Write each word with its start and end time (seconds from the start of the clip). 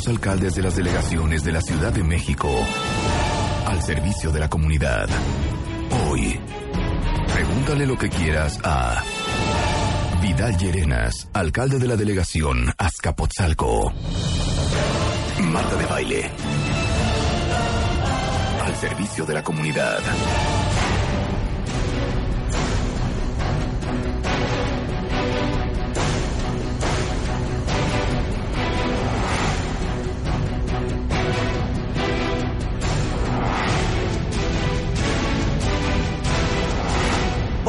los 0.00 0.08
alcaldes 0.08 0.54
de 0.54 0.62
las 0.62 0.76
delegaciones 0.76 1.44
de 1.44 1.52
la 1.52 1.60
Ciudad 1.60 1.92
de 1.92 2.02
México 2.02 2.48
al 3.66 3.82
servicio 3.82 4.32
de 4.32 4.40
la 4.40 4.48
comunidad. 4.48 5.06
Hoy, 6.08 6.40
pregúntale 7.34 7.86
lo 7.86 7.98
que 7.98 8.08
quieras 8.08 8.58
a 8.64 9.02
Vidal 10.22 10.56
Llerenas, 10.56 11.28
alcalde 11.34 11.78
de 11.78 11.86
la 11.86 11.96
delegación 11.96 12.72
Azcapotzalco. 12.78 13.92
Marta 15.42 15.76
de 15.76 15.86
baile. 15.86 16.30
Al 18.64 18.76
servicio 18.76 19.26
de 19.26 19.34
la 19.34 19.44
comunidad. 19.44 19.98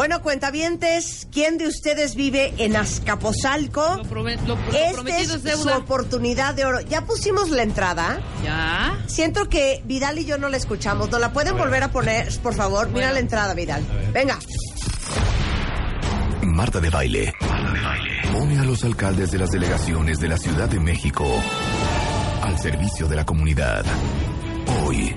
Bueno, 0.01 0.23
cuentavientes, 0.23 1.27
¿quién 1.31 1.59
de 1.59 1.67
ustedes 1.67 2.15
vive 2.15 2.55
en 2.57 2.75
Azcapotzalco? 2.75 3.97
Lo, 3.97 4.03
prome- 4.05 4.35
lo- 4.47 4.55
lo 4.55 4.71
Esta 4.73 4.93
prometido 4.93 5.35
es 5.35 5.45
es 5.45 5.51
su 5.59 5.65
deuda. 5.65 5.77
oportunidad 5.77 6.55
de 6.55 6.65
oro. 6.65 6.81
Ya 6.81 7.01
pusimos 7.05 7.51
la 7.51 7.61
entrada. 7.61 8.19
Ya. 8.43 8.97
Siento 9.05 9.47
que 9.47 9.83
Vidal 9.85 10.17
y 10.17 10.25
yo 10.25 10.39
no 10.39 10.49
la 10.49 10.57
escuchamos. 10.57 11.11
¿No 11.11 11.19
la 11.19 11.31
pueden 11.31 11.55
volver 11.55 11.83
a 11.83 11.91
poner, 11.91 12.35
por 12.41 12.55
favor? 12.55 12.89
Mira 12.89 13.11
la 13.11 13.19
entrada, 13.19 13.53
Vidal. 13.53 13.85
Venga. 14.11 14.39
Marta 16.41 16.79
de 16.79 16.89
baile. 16.89 17.33
Pone 18.33 18.57
a 18.57 18.63
los 18.63 18.83
alcaldes 18.83 19.29
de 19.29 19.37
las 19.37 19.51
delegaciones 19.51 20.17
de 20.19 20.27
la 20.29 20.37
Ciudad 20.37 20.67
de 20.67 20.79
México 20.79 21.27
al 22.41 22.57
servicio 22.57 23.07
de 23.07 23.17
la 23.17 23.23
comunidad. 23.27 23.85
Hoy, 24.83 25.15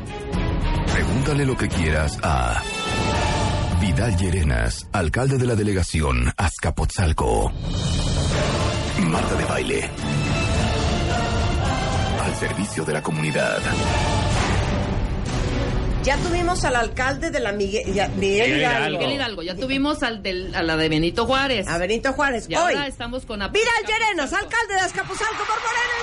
pregúntale 0.93 1.47
lo 1.47 1.57
que 1.57 1.69
quieras 1.69 2.19
a 2.23 2.61
Vidal 3.85 4.17
Llerenas, 4.17 4.87
alcalde 4.93 5.37
de 5.37 5.45
la 5.47 5.55
delegación 5.55 6.33
Azcapotzalco. 6.39 7.53
Marta 9.01 9.35
de 9.35 9.45
baile. 9.45 9.91
Al 12.25 12.35
servicio 12.35 12.83
de 12.87 12.95
la 12.95 13.03
comunidad. 13.03 13.59
Ya 16.03 16.17
tuvimos 16.17 16.65
al 16.65 16.77
alcalde 16.77 17.31
de 17.31 17.41
la 17.41 17.51
ya- 17.51 18.09
Miguel 18.09 18.59
Hidalgo. 18.59 18.99
Miguel 18.99 19.13
Hidalgo. 19.17 19.43
Ya 19.43 19.55
tuvimos 19.55 20.03
al 20.03 20.23
del, 20.23 20.55
a 20.55 20.63
la 20.63 20.79
de 20.79 20.89
Benito 20.89 21.27
Juárez. 21.27 21.69
A 21.69 21.77
Benito 21.77 22.15
Juárez. 22.15 22.47
Y 22.49 22.55
Hoy, 22.57 22.73
ahora 22.73 22.87
estamos 22.87 23.27
con... 23.27 23.41
Vidal 23.41 23.85
Llerenos, 23.87 24.33
alcalde 24.33 24.75
de 24.75 24.81
Azcapotzalco 24.81 25.45
por 25.45 25.57
Moreno. 25.61 25.95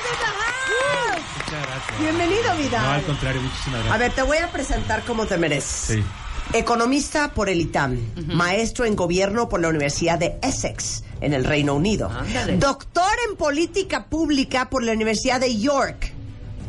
Muchas 1.46 1.68
gracias. 1.68 2.00
Bienvenido, 2.00 2.56
Vidal. 2.58 2.84
No, 2.84 2.92
al 2.92 3.02
contrario, 3.04 3.42
muchísimas 3.42 3.74
gracias. 3.80 3.96
A 3.96 3.98
ver, 3.98 4.12
te 4.12 4.22
voy 4.22 4.38
a 4.38 4.52
presentar 4.52 5.02
como 5.02 5.26
te 5.26 5.38
mereces. 5.38 5.96
Sí. 5.98 6.04
Economista 6.54 7.32
por 7.34 7.48
el 7.48 7.62
ITAM, 7.62 7.98
maestro 8.28 8.84
en 8.86 8.96
gobierno 8.96 9.48
por 9.48 9.62
la 9.62 9.70
Universidad 9.70 10.20
de 10.20 10.38
Essex 10.42 11.04
en 11.22 11.34
el 11.34 11.46
Reino 11.46 11.76
Unido, 11.76 12.10
Ándale. 12.10 12.58
doctor 12.58 13.12
en 13.30 13.38
política 13.38 14.08
pública 14.08 14.70
por 14.70 14.84
la 14.84 14.92
Universidad 14.92 15.40
de 15.40 15.58
York 15.58 16.12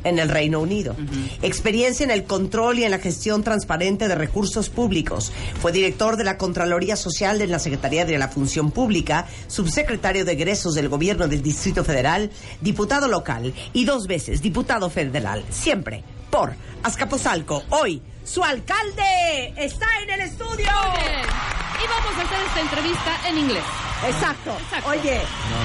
en 0.05 0.19
el 0.21 0.29
Reino 0.29 0.61
Unido, 0.61 0.95
experiencia 1.43 2.05
en 2.05 2.11
el 2.11 2.25
control 2.25 2.79
y 2.79 2.85
en 2.85 2.93
la 2.93 2.99
gestión 2.99 3.43
transparente 3.43 4.07
de 4.07 4.15
recursos 4.15 4.69
públicos, 4.69 5.33
fue 5.61 5.73
director 5.73 6.17
de 6.17 6.25
la 6.25 6.39
Contraloría 6.39 6.97
Social 6.97 7.39
de 7.39 7.47
la 7.49 7.59
Secretaría 7.59 8.05
de 8.05 8.19
la 8.19 8.29
Función 8.29 8.71
Pública, 8.71 9.27
subsecretario 9.49 10.25
de 10.25 10.33
egresos 10.33 10.75
del 10.75 10.89
Gobierno 10.89 11.29
del 11.29 11.43
Distrito 11.43 11.85
Federal, 11.85 12.31
diputado 12.61 13.09
local 13.09 13.53
y 13.73 13.85
dos 13.85 14.07
veces 14.07 14.43
diputado 14.43 14.91
federal, 14.91 15.45
siempre 15.51 16.05
por 16.31 16.55
Azcapotzalco. 16.83 17.63
Hoy, 17.71 18.03
su 18.25 18.43
alcalde 18.45 19.53
está 19.57 19.87
en 20.03 20.11
el 20.11 20.21
estudio. 20.21 20.49
Muy 20.57 21.01
bien. 21.01 21.21
Y 21.83 21.89
vamos 21.89 22.17
a 22.19 22.23
hacer 22.23 22.47
esta 22.47 22.61
entrevista 22.61 23.29
en 23.29 23.39
inglés. 23.39 23.65
Exacto. 24.07 24.57
Exacto. 24.65 24.91
Oye, 24.91 25.21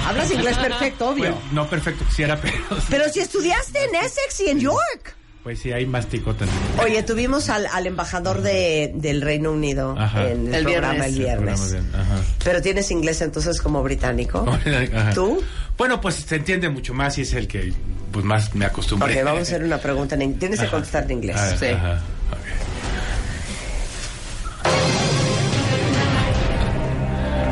hablas 0.06 0.32
inglés 0.32 0.58
perfecto, 0.58 1.10
obvio. 1.10 1.24
Bueno, 1.34 1.42
no 1.52 1.68
perfecto 1.70 2.06
quisiera, 2.06 2.36
pero 2.42 2.56
Pero 2.90 3.10
si 3.10 3.20
estudiaste 3.20 3.84
en 3.86 3.96
Essex 3.96 4.40
y 4.42 4.50
en 4.50 4.60
York. 4.60 5.16
pues 5.44 5.60
sí, 5.60 5.72
ahí 5.72 5.86
mastico 5.86 6.36
también. 6.36 6.60
Oye, 6.80 7.04
tuvimos 7.04 7.50
al, 7.50 7.66
al 7.68 7.88
embajador 7.88 8.42
de, 8.42 8.92
del 8.96 9.22
Reino 9.22 9.52
Unido 9.52 9.96
Ajá. 9.98 10.28
en 10.30 10.48
el, 10.48 10.56
El 10.56 10.64
programa 10.66 11.06
viernes. 11.06 11.08
el 11.14 11.20
viernes. 11.20 11.60
Programa 11.62 12.04
ajá. 12.16 12.22
Pero 12.44 12.62
tienes 12.62 12.92
inglés 12.92 13.22
entonces 13.22 13.62
como 13.62 13.82
británico. 13.84 14.46
Ajá. 14.96 15.14
¿Tú? 15.14 15.42
Bueno, 15.78 16.00
pues 16.02 16.16
se 16.16 16.36
entiende 16.36 16.70
mucho 16.70 16.94
más 16.94 17.18
y 17.20 17.22
es 17.22 17.34
el 17.34 17.48
que 17.48 17.72
pues 18.12 18.26
más 18.26 18.54
me 18.56 18.66
acostumbré. 18.66 19.20
Ok, 19.20 19.26
vamos 19.26 19.40
a 19.40 19.44
hacer 19.44 19.64
una 19.64 19.78
pregunta 19.78 20.16
en 20.16 20.24
inglés. 20.24 20.40
Tienes 20.40 20.60
que 20.60 20.68
contestar 20.68 21.04
en 21.06 21.12
inglés. 21.12 21.38
Sí. 21.60 21.68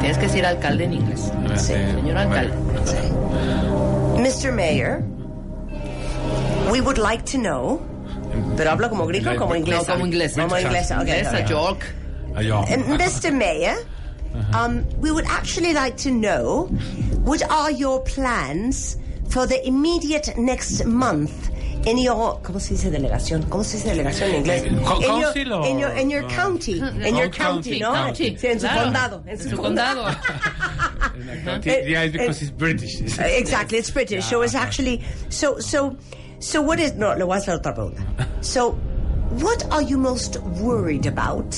Tienes 0.05 0.19
que 0.19 0.27
decir 0.27 0.45
alcalde 0.45 0.83
en 0.83 0.93
inglés. 0.93 1.31
Sí, 1.55 1.73
Señor 1.73 2.15
alcalde. 2.15 2.53
Mr. 4.19 4.51
Mayor, 4.51 5.01
we 6.71 6.79
would 6.79 6.99
like 6.99 7.23
to 7.25 7.39
know. 7.39 7.81
Pero 8.55 8.69
habla 8.69 8.87
como 8.87 9.07
gringo 9.07 9.31
o 9.31 9.35
como 9.35 9.55
inglés. 9.55 9.79
No, 9.79 9.93
como 9.93 10.05
inglés. 10.05 10.33
Como 10.35 10.55
inglés, 10.59 10.91
ok. 10.91 10.99
Inglés 10.99 11.33
a 11.33 11.39
ok. 11.39 11.49
York. 11.49 11.85
Ayó. 12.35 12.59
Uh, 12.61 12.97
Mr. 12.99 13.33
Mayor, 13.33 13.77
um, 14.53 14.85
we 15.01 15.09
would 15.09 15.25
actually 15.25 15.73
like 15.73 15.97
to 15.97 16.11
know 16.11 16.67
what 17.23 17.41
are 17.49 17.71
your 17.71 18.03
plans 18.03 18.97
for 19.29 19.47
the 19.47 19.59
immediate 19.67 20.37
next 20.37 20.85
month 20.85 21.49
in 21.85 21.97
your 21.97 22.41
¿cómo 22.41 22.59
se 22.59 22.73
dice 22.73 22.89
delegación? 22.91 23.43
¿Cómo 23.43 23.63
se 23.63 23.77
dice 23.77 23.89
delegación 23.89 24.29
en 24.31 24.35
inglés? 24.37 24.63
Your- 24.63 25.01
council 25.01 25.51
o- 25.53 25.65
in 25.65 25.79
your, 25.79 25.97
in 25.97 26.09
your 26.09 26.23
Ah. 26.25 26.35
county, 26.35 26.73
in 27.05 27.15
your 27.15 27.29
county, 27.29 27.79
county, 27.79 27.79
¿no? 27.79 27.93
county, 27.93 28.37
Sí, 28.37 28.47
en 28.47 28.59
su 28.59 28.67
claro. 28.67 28.83
condado, 28.83 29.23
en 29.27 29.39
su, 29.39 29.57
condado. 29.57 30.05
yeah, 31.63 32.03
it's 32.03 32.11
because 32.13 32.41
it's 32.41 32.51
British. 32.51 33.01
Exactly, 33.19 33.77
it's 33.79 33.89
British. 33.91 34.25
So 34.25 34.41
it's 34.41 34.55
actually 34.55 35.03
so 35.29 35.59
so 35.59 35.95
so. 36.39 36.61
What 36.61 36.79
is 36.79 36.93
no? 36.95 37.13
Le 37.15 37.23
voy 37.25 37.35
a 37.37 37.39
hacer 37.39 37.53
otra 37.59 37.73
pregunta. 37.73 38.03
So, 38.41 38.71
what 39.41 39.65
are 39.71 39.81
you 39.81 39.97
most 39.97 40.37
worried 40.61 41.05
about? 41.05 41.55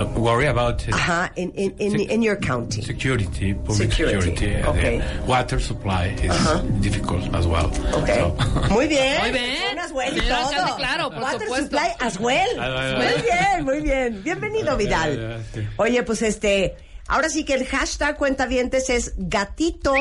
Uh, 0.00 0.04
worry 0.18 0.46
about 0.46 0.82
uh, 0.88 0.92
Uh-huh, 0.94 1.28
in 1.36 1.50
in 1.52 1.72
in, 1.78 2.00
in 2.10 2.22
your 2.22 2.36
county. 2.36 2.82
security, 2.82 3.54
public 3.54 3.92
Security, 3.92 4.30
security. 4.34 4.62
uh, 4.62 4.70
okay. 4.70 4.98
The 4.98 5.26
water 5.26 5.60
supply 5.60 6.06
is 6.22 6.34
difficult 6.80 7.22
as 7.34 7.46
well. 7.46 7.70
Okay. 8.02 8.18
So- 8.18 8.34
Muy 8.74 8.86
bien. 8.88 9.20
Muy 9.20 9.30
bien. 9.32 9.78
Well 9.94 10.12
y 10.16 10.20
todo. 10.20 10.34
alcalde, 10.48 10.72
claro, 10.76 11.10
por 11.10 11.22
Water 11.22 11.40
supuesto. 11.46 11.62
supply 11.64 11.94
as 12.00 12.18
well. 12.18 12.48
Ah, 12.58 12.64
ah, 12.66 12.94
ah. 12.96 12.98
Muy 12.98 13.22
bien, 13.22 13.64
muy 13.64 13.80
bien. 13.80 14.22
Bienvenido, 14.24 14.76
Vidal. 14.76 15.40
Oye, 15.76 16.02
pues 16.02 16.22
este, 16.22 16.74
ahora 17.06 17.28
sí 17.28 17.44
que 17.44 17.54
el 17.54 17.64
hashtag 17.64 18.16
cuentavientes 18.16 18.90
es 18.90 19.12
gatito. 19.16 19.94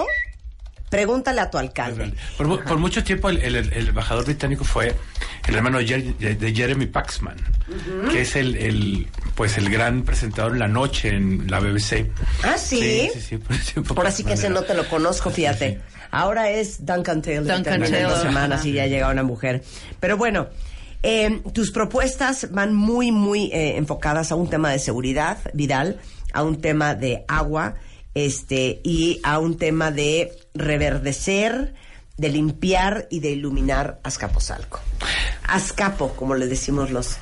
Pregúntale 0.93 1.41
a 1.41 1.49
tu 1.49 1.57
alcalde. 1.57 2.13
Por, 2.37 2.63
por 2.63 2.77
mucho 2.77 3.03
tiempo 3.03 3.29
el, 3.29 3.37
el- 3.41 3.55
el 3.73 3.87
embajador 3.87 4.25
británico 4.25 4.63
fue 4.63 4.93
el 5.47 5.55
hermano 5.55 5.79
de, 5.79 5.85
Jer- 5.87 6.17
de- 6.17 6.35
de 6.35 6.53
Jeremy 6.53 6.85
Paxman, 6.85 7.35
que 8.11 8.21
es 8.21 8.35
el, 8.35 8.55
el, 8.57 9.07
pues 9.33 9.57
el 9.57 9.69
gran 9.71 10.03
presentador 10.03 10.51
en 10.53 10.59
la 10.59 10.67
noche 10.67 11.09
en 11.09 11.49
la 11.49 11.59
BBC. 11.59 12.11
Ah, 12.43 12.57
sí. 12.59 13.09
Sí, 13.11 13.19
sí, 13.19 13.39
sí, 13.63 13.79
por 13.81 13.95
Por 13.95 14.05
así 14.07 14.23
que 14.23 14.33
ese 14.33 14.51
no 14.51 14.61
te 14.61 14.75
lo 14.75 14.87
conozco, 14.87 15.31
fíjate. 15.31 15.81
Ahora 16.11 16.51
es 16.51 16.85
Duncan 16.85 17.23
Taylor. 17.23 17.43
Duncan 17.55 17.73
en 17.73 17.79
dos 17.81 17.89
Taylor. 17.91 18.21
semanas 18.21 18.63
y 18.65 18.73
ya 18.73 18.85
llega 18.85 19.09
una 19.09 19.23
mujer. 19.23 19.63
Pero 19.99 20.15
bueno, 20.15 20.47
eh, 21.01 21.41
tus 21.53 21.71
propuestas 21.71 22.49
van 22.51 22.75
muy, 22.75 23.11
muy 23.11 23.45
eh, 23.51 23.77
enfocadas 23.77 24.31
a 24.31 24.35
un 24.35 24.47
tema 24.47 24.69
de 24.71 24.77
seguridad, 24.77 25.39
Vidal, 25.53 25.99
a 26.33 26.43
un 26.43 26.61
tema 26.61 26.93
de 26.93 27.25
agua, 27.27 27.75
este, 28.13 28.81
y 28.83 29.19
a 29.23 29.39
un 29.39 29.57
tema 29.57 29.91
de 29.91 30.31
reverdecer, 30.53 31.73
de 32.17 32.29
limpiar 32.29 33.07
y 33.09 33.19
de 33.19 33.31
iluminar 33.31 33.99
Azcapotzalco. 34.03 34.79
Azcapo, 35.47 36.09
como 36.15 36.35
le 36.35 36.47
decimos 36.47 36.91
los, 36.91 37.17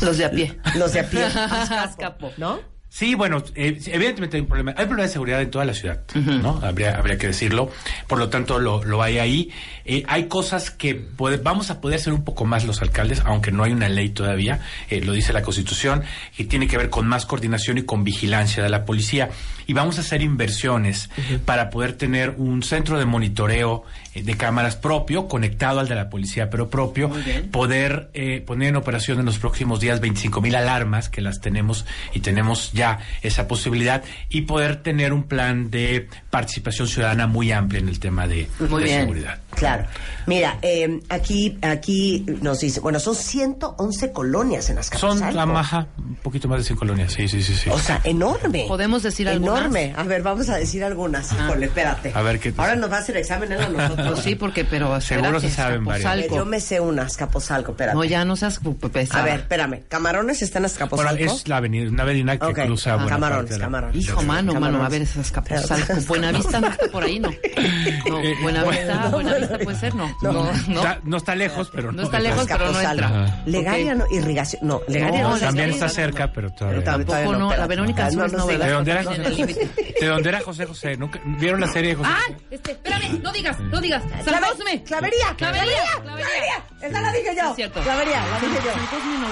Los 0.00 0.18
de 0.18 0.24
a 0.24 0.30
pie. 0.30 0.58
los 0.76 0.92
de 0.92 1.00
a 1.00 1.10
pie. 1.10 1.24
Azcapo. 1.24 2.30
¿No? 2.36 2.60
Sí, 2.92 3.14
bueno, 3.14 3.40
eh, 3.54 3.78
evidentemente 3.86 4.36
hay 4.36 4.40
un 4.40 4.48
problema. 4.48 4.72
Hay 4.76 4.82
un 4.82 4.88
problema 4.88 5.06
de 5.06 5.12
seguridad 5.12 5.40
en 5.40 5.50
toda 5.50 5.64
la 5.64 5.74
ciudad, 5.74 6.00
¿no? 6.42 6.58
Habría, 6.60 6.96
habría 6.98 7.16
que 7.18 7.28
decirlo. 7.28 7.70
Por 8.08 8.18
lo 8.18 8.28
tanto, 8.30 8.58
lo, 8.58 8.82
lo 8.82 9.00
hay 9.00 9.18
ahí. 9.20 9.50
Eh, 9.84 10.02
hay 10.08 10.24
cosas 10.24 10.72
que 10.72 10.96
puede- 10.96 11.36
vamos 11.36 11.70
a 11.70 11.80
poder 11.80 12.00
hacer 12.00 12.12
un 12.12 12.24
poco 12.24 12.44
más 12.44 12.64
los 12.64 12.82
alcaldes, 12.82 13.22
aunque 13.24 13.52
no 13.52 13.62
hay 13.62 13.70
una 13.72 13.88
ley 13.88 14.08
todavía, 14.08 14.58
eh, 14.88 15.00
lo 15.02 15.12
dice 15.12 15.32
la 15.32 15.42
Constitución, 15.42 16.02
que 16.36 16.44
tiene 16.44 16.66
que 16.66 16.76
ver 16.76 16.90
con 16.90 17.06
más 17.06 17.26
coordinación 17.26 17.78
y 17.78 17.82
con 17.82 18.02
vigilancia 18.02 18.60
de 18.62 18.68
la 18.68 18.84
policía. 18.84 19.30
Y 19.68 19.72
vamos 19.72 19.98
a 19.98 20.00
hacer 20.00 20.20
inversiones 20.20 21.10
para 21.44 21.70
poder 21.70 21.92
tener 21.92 22.34
un 22.38 22.64
centro 22.64 22.98
de 22.98 23.04
monitoreo 23.04 23.84
eh, 24.14 24.24
de 24.24 24.36
cámaras 24.36 24.74
propio, 24.74 25.28
conectado 25.28 25.78
al 25.78 25.86
de 25.86 25.94
la 25.94 26.10
policía, 26.10 26.50
pero 26.50 26.68
propio, 26.70 27.08
poder 27.52 28.10
eh, 28.14 28.42
poner 28.44 28.70
en 28.70 28.76
operación 28.76 29.20
en 29.20 29.26
los 29.26 29.38
próximos 29.38 29.78
días 29.78 30.00
25 30.00 30.40
mil 30.40 30.56
alarmas 30.56 31.08
que 31.08 31.20
las 31.20 31.40
tenemos 31.40 31.86
y 32.14 32.20
tenemos 32.20 32.72
ya 32.72 32.79
esa 33.22 33.46
posibilidad 33.48 34.02
y 34.28 34.42
poder 34.42 34.82
tener 34.82 35.12
un 35.12 35.24
plan 35.24 35.70
de 35.70 36.08
participación 36.30 36.88
ciudadana 36.88 37.26
muy 37.26 37.52
amplio 37.52 37.80
en 37.80 37.88
el 37.88 37.98
tema 38.00 38.26
de, 38.26 38.48
Muy 38.68 38.82
de 38.82 38.88
bien. 38.88 39.00
seguridad. 39.02 39.38
Claro. 39.54 39.86
Mira, 40.26 40.58
eh, 40.62 41.00
aquí, 41.08 41.58
aquí 41.62 42.24
nos 42.40 42.60
dice, 42.60 42.80
bueno, 42.80 42.98
son 43.00 43.14
111 43.14 44.12
colonias 44.12 44.70
en 44.70 44.78
Azcapotzalco. 44.78 45.24
Son 45.26 45.34
la 45.36 45.46
maja, 45.46 45.86
un 45.98 46.14
poquito 46.16 46.48
más 46.48 46.58
de 46.58 46.64
100 46.64 46.78
colonias, 46.78 47.12
sí, 47.12 47.28
sí, 47.28 47.42
sí. 47.42 47.54
sí. 47.54 47.68
O 47.70 47.78
sea, 47.78 48.00
enorme. 48.04 48.64
¿Podemos 48.68 49.02
decir 49.02 49.28
algunas? 49.28 49.58
Enorme. 49.60 49.92
A 49.96 50.02
ver, 50.04 50.22
vamos 50.22 50.48
a 50.48 50.56
decir 50.56 50.84
algunas. 50.84 51.32
Híjole, 51.32 51.66
espérate. 51.66 52.12
A 52.14 52.22
ver, 52.22 52.38
¿qué 52.38 52.52
te- 52.52 52.60
Ahora 52.60 52.76
nos 52.76 52.90
va 52.90 52.96
a 52.96 53.00
hacer 53.00 53.16
examen 53.16 53.52
él 53.52 53.60
a 53.60 53.68
nosotros. 53.68 54.20
Sí, 54.22 54.34
porque, 54.36 54.64
pero 54.64 55.00
Seguro 55.00 55.40
se 55.40 55.50
saben 55.50 55.84
varias. 55.84 56.26
Yo 56.30 56.44
me 56.46 56.60
sé 56.60 56.80
una, 56.80 57.02
Azcapotzalco, 57.02 57.72
espérate. 57.72 57.96
No, 57.96 58.04
ya 58.04 58.24
no 58.24 58.36
seas 58.36 58.60
pesada. 58.92 59.22
A 59.22 59.26
ver, 59.26 59.40
espérame. 59.40 59.80
¿Camarones 59.88 60.42
está 60.42 60.58
en 60.58 60.62
Bueno, 60.62 60.72
Azcapotzalco? 60.74 61.24
es 61.24 61.48
la 61.48 61.56
avenida, 61.56 61.88
una 61.90 62.02
avenida 62.04 62.38
que 62.38 62.52
Ah, 62.86 63.06
camarones, 63.08 63.50
la- 63.58 63.58
camarones. 63.64 63.96
Hijo, 63.96 64.22
mano, 64.22 64.52
Camarones. 64.52 64.60
mano, 64.80 64.84
a 64.84 64.88
ver, 64.88 65.02
es 65.02 65.16
Azcapotzalco. 65.16 65.94
Buenavista 66.06 66.60
no 66.60 66.68
está 66.68 66.86
por 66.88 67.02
ahí, 67.04 67.18
¿no? 67.18 67.30
No, 68.08 68.20
Eh, 68.20 68.34
Buenavista, 68.42 68.94
bueno. 68.96 69.10
Buenavista 69.10 69.58
puede 69.58 69.78
ser, 69.78 69.94
¿no? 69.94 70.16
No, 70.22 70.32
no. 70.32 70.50
Está- 70.52 71.00
no 71.04 71.16
está 71.16 71.34
lejos, 71.34 71.70
pero 71.72 71.92
no. 71.92 71.98
No 71.98 72.02
está 72.04 72.18
lejos, 72.20 72.46
pero 72.48 72.72
no 72.72 72.80
entra. 72.80 73.42
Legaria, 73.46 73.94
no, 73.94 74.04
irrigación. 74.10 74.60
No, 74.66 74.80
Legaria 74.88 75.22
No, 75.22 75.28
no. 75.30 75.36
es 75.36 75.42
También 75.42 75.70
está 75.70 75.88
cerca, 75.88 76.32
pero 76.32 76.50
todavía. 76.50 76.80
Pero 76.80 76.90
tam- 76.92 77.04
Tampoco 77.06 77.32
no, 77.32 77.38
no, 77.50 77.56
la. 77.56 77.66
Verónica 77.66 78.06
Azules 78.06 78.32
no, 78.32 78.38
no, 78.38 78.44
no. 78.44 78.46
¿verdad? 78.48 78.66
¿De 78.66 78.72
dónde 78.72 78.90
era 78.92 79.04
José. 79.04 79.22
José? 79.30 79.70
¿De 80.00 80.06
dónde 80.06 80.28
era 80.28 80.40
José 80.40 80.66
José? 80.66 80.96
¿Nunca- 80.96 81.20
¿Vieron 81.24 81.60
la 81.60 81.66
serie 81.68 81.90
de 81.90 81.96
José 81.96 82.10
¡Ah! 82.12 82.20
José? 82.26 82.36
Este, 82.50 82.70
espérame, 82.72 83.20
no 83.22 83.32
digas, 83.32 83.58
no 83.60 83.80
digas. 83.80 84.02
Cosme. 84.50 84.82
Clavería, 84.84 85.34
Clavería, 85.36 85.82
clavería. 86.02 86.64
Esa 86.82 87.00
la 87.00 87.12
dije 87.12 87.36
yo. 87.36 87.54
Es. 87.64 87.70
Clavería, 87.70 88.24
la 88.26 88.40
dije 88.40 88.60
yo. 88.64 88.72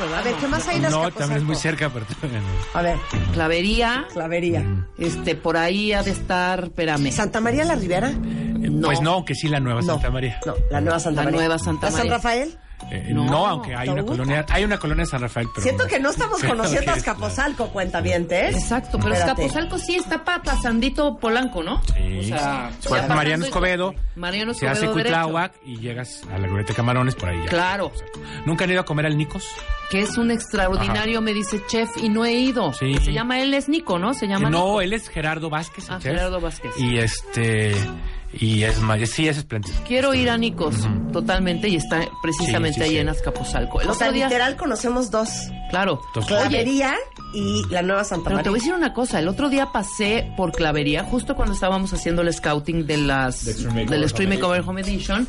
No. 0.09 0.17
A 0.17 0.23
ver, 0.23 0.33
No. 0.35 0.41
¿qué 0.41 0.47
más 0.49 0.69
hay 0.69 0.77
en 0.77 0.83
No, 0.83 1.11
también 1.11 1.39
es 1.39 1.45
muy 1.45 1.57
cerca, 1.57 1.89
pero 1.91 2.05
todavía 2.07 2.41
no. 2.41 2.79
A 2.79 2.83
ver, 2.83 2.97
Clavería, 3.33 4.07
clavería. 4.13 4.65
este, 4.99 5.35
por 5.35 5.57
ahí 5.57 5.93
ha 5.93 6.03
de 6.03 6.11
estar, 6.11 6.65
espérame. 6.65 7.11
¿Santa 7.13 7.41
María 7.41 7.65
la 7.65 7.77
Ribera? 7.77 8.11
No. 8.11 8.89
Pues 8.89 9.01
no, 9.01 9.25
que 9.25 9.35
sí 9.35 9.49
la 9.49 9.61
nueva 9.61 9.81
No. 9.81 9.87
Santa 9.87 10.11
María. 10.11 10.41
No, 10.45 10.55
la 10.71 10.81
nueva 10.81 10.99
Santa 10.99 11.21
La 11.21 11.25
María. 11.27 11.39
nueva 11.41 11.59
Santa 11.59 11.87
¿La 11.87 11.91
San 11.93 12.01
María. 12.01 12.13
Rafael? 12.15 12.59
Eh, 12.91 13.09
No. 13.13 13.25
no, 13.27 13.47
aunque 13.47 13.75
hay 13.75 13.89
una 13.89 14.03
colonia, 14.05 14.47
hay 14.49 14.65
una 14.65 14.79
colonia 14.79 15.05
de 15.05 15.11
San 15.11 15.21
Rafael, 15.21 15.49
pero 15.55 15.63
Siento 15.63 15.87
que 15.87 15.99
no 16.01 16.11
estamos 16.11 16.43
conociendo 16.45 16.93
que 16.93 16.99
es 16.99 17.07
Azcapotzalco, 17.07 17.69
cuentavientes. 17.71 18.55
Exacto, 18.57 18.99
pero 18.99 19.15
Espérate. 19.15 19.45
Escapozalco 19.45 19.79
sí 19.79 19.97
está 19.97 20.25
pa, 20.25 20.43
pasandito 20.43 21.19
Polanco, 21.19 21.63
¿no? 21.63 21.83
Sí. 21.95 22.19
O 22.21 22.23
sea, 22.23 22.71
ya 22.89 23.07
Mariano 23.09 23.45
Escobedo, 23.45 23.95
Mariano 24.17 24.55
se 24.55 24.67
hace 24.69 24.87
Escobedo. 24.87 25.05
Cuitláhuac 25.05 25.53
y 25.67 25.79
llegas 25.79 26.23
a 26.33 26.39
la 26.39 26.47
glorieta 26.47 26.73
de 26.73 26.77
Camarones 26.77 27.15
por 27.15 27.29
ahí 27.29 27.39
ya. 27.45 27.51
Claro, 27.51 27.93
¿Nunca 28.47 28.65
han 28.65 28.71
ido 28.71 28.81
a 28.81 28.85
comer 28.85 29.07
al 29.07 29.17
Nicos? 29.19 29.45
que 29.91 30.01
es 30.03 30.19
un 30.19 30.31
extraordinario, 30.31 31.23
me 31.23 31.33
dice 31.33 31.63
chef, 31.67 31.89
y 31.97 32.11
no 32.11 32.27
he 32.27 32.33
ido. 32.35 32.75
Sí. 32.75 32.95
Se 33.03 33.11
llama 33.11 33.41
él, 33.41 33.55
es 33.55 33.71
Nico, 33.71 33.99
¿no? 33.99 34.13
Se 34.13 34.27
llama 34.29 34.51
no, 34.51 34.59
Nico. 34.67 34.81
él 34.83 34.93
es 34.93 35.09
Gerardo 35.09 35.49
Vázquez. 35.49 35.87
Ah, 35.89 35.99
chef. 35.99 36.13
Gerardo 36.13 36.41
Vázquez. 36.43 36.73
Y 36.79 36.99
este, 36.99 37.75
y 38.33 38.63
es 38.63 38.77
sí, 39.07 39.27
es 39.29 39.39
espléndido. 39.39 39.75
Quiero 39.87 40.15
ir 40.15 40.29
a 40.31 40.37
Nicos, 40.37 40.75
totalmente, 41.13 41.69
y 41.69 41.77
está 41.77 42.07
precisamente 42.23 42.75
Sí, 42.75 42.81
sí, 42.81 42.85
ahí 42.85 42.91
sí. 42.91 42.99
en 42.99 43.09
Azcapotzalco. 43.09 43.81
El 43.81 43.89
O 43.89 43.95
sea, 43.95 44.13
día, 44.13 44.27
literal 44.27 44.57
conocemos 44.57 45.11
dos. 45.11 45.29
claro. 45.71 46.01
Clavería 46.27 46.95
y 47.35 47.63
la 47.71 47.83
nueva 47.83 48.05
Santa 48.05 48.25
Pero 48.25 48.37
te 48.37 48.37
María. 48.37 48.51
voy 48.51 48.59
a 48.59 48.61
decir 48.63 48.75
una 48.75 48.93
cosa, 48.95 49.19
el 49.19 49.29
otro 49.29 49.49
día 49.49 49.73
pasé 49.73 50.33
por 50.37 50.53
Clavería, 50.53 51.05
justo 51.05 51.35
cuando 51.37 51.55
estábamos 51.55 51.93
haciendo 51.93 52.23
el 52.23 52.33
scouting 52.33 52.87
de 52.87 52.97
las 52.99 53.45
Makeover 53.45 53.91
del 53.91 54.05
Home 54.05 54.27
Makeover 54.27 54.63
Home 54.67 54.81
Edition. 54.83 55.27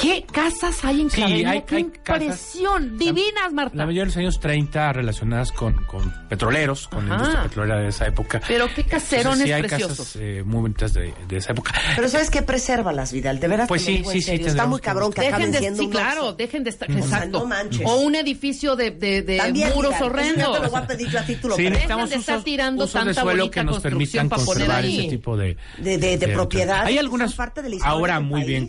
¿Qué 0.00 0.24
casas 0.32 0.82
hay 0.82 1.02
en 1.02 1.10
Sí, 1.10 1.16
Clavería? 1.16 1.50
hay- 1.50 1.62
¡Qué 1.62 1.76
hay 1.76 1.84
casas- 2.02 2.22
impresión! 2.22 2.96
Divinas, 2.98 3.52
Marta. 3.52 3.76
La 3.76 3.84
mayoría 3.84 4.02
de 4.02 4.06
los 4.06 4.16
años 4.16 4.40
30 4.40 4.94
relacionadas 4.94 5.52
con, 5.52 5.74
con 5.84 6.10
petroleros, 6.26 6.88
con 6.88 7.06
la 7.06 7.16
Ajá. 7.16 7.24
industria 7.24 7.48
petrolera 7.50 7.80
de 7.80 7.88
esa 7.88 8.06
época. 8.06 8.40
Pero 8.48 8.66
qué 8.74 8.84
caserones 8.84 9.40
Entonces, 9.40 9.46
sí 9.46 9.52
hay 9.52 9.60
preciosos. 9.62 9.98
casas 9.98 10.16
eh, 10.22 10.42
muy 10.46 10.60
bonitas 10.62 10.94
de, 10.94 11.12
de 11.28 11.36
esa 11.36 11.52
época. 11.52 11.74
Pero 11.96 12.08
¿sabes 12.08 12.30
qué? 12.30 12.40
Presérvalas, 12.40 13.12
Vidal. 13.12 13.40
De 13.40 13.48
veras 13.48 13.68
Pues 13.68 13.82
sí, 13.84 14.02
sí, 14.10 14.22
sí. 14.22 14.32
Está 14.32 14.66
muy 14.66 14.80
cabrón 14.80 15.12
que 15.12 15.20
Dejen 15.20 15.52
de, 15.52 15.58
siendo 15.58 15.80
sí, 15.80 15.84
un 15.86 15.92
claro, 15.92 16.32
dejen 16.32 16.64
de 16.64 16.70
estar, 16.70 16.90
exacto. 16.90 17.40
no 17.40 17.44
manches. 17.46 17.82
o 17.86 17.96
un 18.00 18.14
edificio 18.14 18.76
de, 18.76 18.92
de, 18.92 19.20
de 19.20 19.36
También, 19.36 19.68
muros 19.74 19.92
Vidal, 19.92 20.04
horrendos. 20.04 20.56
te 20.56 20.62
lo 20.64 20.70
voy 20.70 20.80
a 20.80 20.86
pedir 20.86 21.10
yo 21.10 21.18
a 21.18 21.22
título 21.26 21.56
Sí, 21.56 21.64
necesitamos 21.68 22.08
de 22.08 22.16
estar 22.16 22.42
tirando 22.42 22.84
usos 22.84 22.94
de 22.94 23.00
tanta 23.06 23.20
suelo 23.20 23.50
que 23.50 23.62
nos 23.64 23.80
permitan 23.80 24.30
conservar 24.30 24.82
ese 24.82 25.08
tipo 25.10 25.36
de... 25.36 25.58
De- 25.78 26.30
propiedades 26.32 26.86
Hay 26.86 26.96
algunas 26.96 27.32
son 27.32 27.36
parte 27.36 27.60
de 27.62 27.68
la 27.68 27.74
historia 27.74 27.92
ahora 27.92 28.20
muy 28.20 28.44
bien 28.44 28.66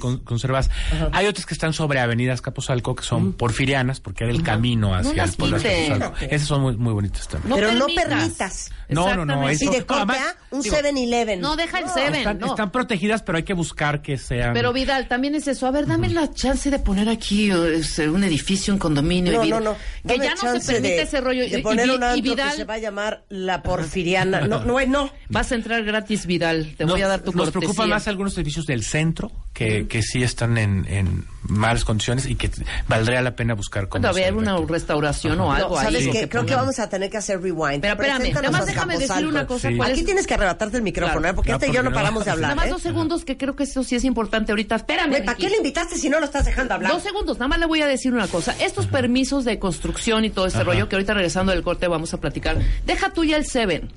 Hay 1.11 1.27
otras 1.27 1.45
que 1.45 1.53
están 1.53 1.73
sobre 1.73 1.99
Avenida 1.99 2.35
Capozalco 2.37 2.95
que 2.95 3.03
son 3.03 3.33
porfirianas 3.33 3.99
porque 3.99 4.23
era 4.23 4.33
el 4.33 4.43
camino 4.43 4.95
hacia 4.95 5.23
el 5.23 5.31
pueblo 5.33 5.59
de. 5.59 5.87
Esas 6.29 6.47
son 6.47 6.61
muy, 6.61 6.77
muy 6.77 6.93
bonitas 6.93 7.27
también. 7.27 7.53
Pero 7.55 7.71
no 7.73 7.85
permitas. 7.87 8.71
No, 8.89 9.15
no, 9.15 9.25
no, 9.25 9.47
eso- 9.47 9.65
Y 9.65 9.67
de 9.69 9.85
corte 9.85 9.93
además, 10.13 10.35
A, 10.51 10.55
un 10.55 10.61
digo, 10.61 10.75
7-Eleven. 10.75 11.39
No, 11.39 11.55
deja 11.55 11.79
el 11.79 11.87
Seven, 11.89 12.15
Están, 12.15 12.39
no. 12.39 12.47
están 12.47 12.71
protegidas, 12.71 13.21
pero 13.23 13.37
hay 13.37 13.43
que 13.43 13.53
buscar 13.53 14.01
que 14.01 14.17
sean... 14.17 14.53
Pero 14.53 14.73
Vidal, 14.73 15.07
también 15.07 15.33
es 15.35 15.47
eso. 15.47 15.65
A 15.65 15.71
ver, 15.71 15.87
dame 15.87 16.09
la 16.09 16.29
chance 16.33 16.69
de 16.69 16.77
poner 16.79 17.07
aquí 17.07 17.49
eh, 17.51 18.09
un 18.09 18.23
edificio, 18.25 18.73
un 18.73 18.79
condominio. 18.79 19.31
No, 19.33 19.45
y 19.45 19.49
no, 19.49 19.59
no. 19.61 19.75
Que 20.05 20.17
ya 20.17 20.35
no 20.35 20.59
se 20.59 20.73
permite 20.73 20.95
de- 20.95 21.01
ese 21.03 21.21
rollo. 21.21 21.41
De 21.49 21.59
Y- 21.59 21.61
poner 21.61 21.87
y, 21.87 21.89
un 21.91 22.03
y 22.17 22.21
Vidal, 22.21 22.49
que 22.51 22.55
se 22.57 22.63
va 22.65 22.73
a 22.73 22.79
llamar 22.79 23.23
La 23.29 23.63
Porfiriana. 23.63 24.41
No, 24.41 24.65
no, 24.65 24.79
no. 24.85 25.09
vas 25.29 25.51
a 25.51 25.55
entrar 25.55 25.83
gratis, 25.83 26.25
Vidal. 26.25 26.73
Te 26.77 26.83
voy 26.85 27.01
a 27.01 27.07
dar 27.07 27.19
tu 27.21 27.27
nos 27.31 27.35
cortesía. 27.45 27.59
preocupan 27.59 27.89
más 27.89 28.07
algunos 28.09 28.35
edificios 28.37 28.65
del 28.65 28.83
centro 28.83 29.31
que, 29.53 29.87
que 29.87 30.01
sí 30.01 30.21
están 30.23 30.40
en, 30.45 30.85
en 30.87 31.25
malas 31.43 31.83
condiciones 31.85 32.25
y 32.27 32.35
que 32.35 32.49
valdría 32.87 33.21
la 33.21 33.35
pena 33.35 33.53
buscar 33.55 33.89
cómo 33.89 34.01
Puede 34.09 34.25
haber 34.25 34.33
se 34.33 34.51
una 34.51 34.57
restauración 34.67 35.33
o 35.39 35.45
No, 35.45 35.51
algo 35.53 35.77
ahí. 35.77 36.27
Creo 36.29 36.45
que 36.45 36.55
vamos 36.55 36.79
a 36.79 36.87
tener 36.89 37.09
que 37.09 37.17
hacer 37.17 37.41
rewind. 37.41 37.81
Pero 37.81 37.93
espérame, 37.93 38.33
nada 38.33 38.51
más 38.51 38.61
a 38.61 38.65
déjame 38.65 38.97
decir 38.97 39.25
una 39.25 39.45
cosa. 39.47 39.69
Sí. 39.69 39.77
¿cuál 39.77 39.91
es- 39.91 39.97
Aquí 39.97 40.05
tienes 40.05 40.27
que 40.27 40.33
arrebatarte 40.33 40.77
el 40.77 40.83
micrófono, 40.83 41.19
Claro. 41.21 41.33
¿eh? 41.33 41.35
porque 41.35 41.49
No, 41.51 41.55
este 41.57 41.69
y 41.69 41.73
yo 41.73 41.83
no 41.83 41.89
no. 41.89 41.95
paramos 41.95 42.25
de 42.25 42.31
hablar. 42.31 42.49
Nada 42.51 42.55
más 42.55 42.67
¿eh? 42.67 42.71
dos 42.71 42.81
segundos, 42.81 43.25
que 43.25 43.37
creo 43.37 43.55
que 43.55 43.63
eso 43.63 43.83
sí 43.83 43.95
es 43.95 44.03
importante 44.03 44.51
ahorita. 44.51 44.75
Espérame. 44.75 45.23
¿Para 45.25 45.37
qué 45.37 45.49
le 45.49 45.57
invitaste 45.57 45.97
si 45.97 46.09
no 46.09 46.19
lo 46.19 46.25
estás 46.25 46.45
dejando 46.45 46.73
hablar? 46.73 46.91
Dos 46.91 47.03
segundos, 47.03 47.37
nada 47.37 47.47
más 47.49 47.59
le 47.59 47.65
voy 47.65 47.81
a 47.81 47.87
decir 47.87 48.13
una 48.13 48.27
cosa. 48.27 48.55
Estos 48.59 48.87
permisos 48.87 49.45
de 49.45 49.59
construcción 49.59 50.25
y 50.25 50.29
todo 50.29 50.45
este 50.47 50.63
rollo, 50.63 50.87
que 50.89 50.95
ahorita 50.95 51.13
regresando 51.13 51.51
del 51.51 51.63
corte 51.63 51.87
vamos 51.87 52.13
a 52.13 52.19
platicar. 52.19 52.57
Deja 52.85 53.11
tú 53.13 53.23
ya 53.23 53.37
el 53.37 53.45
Seven. 53.45 53.89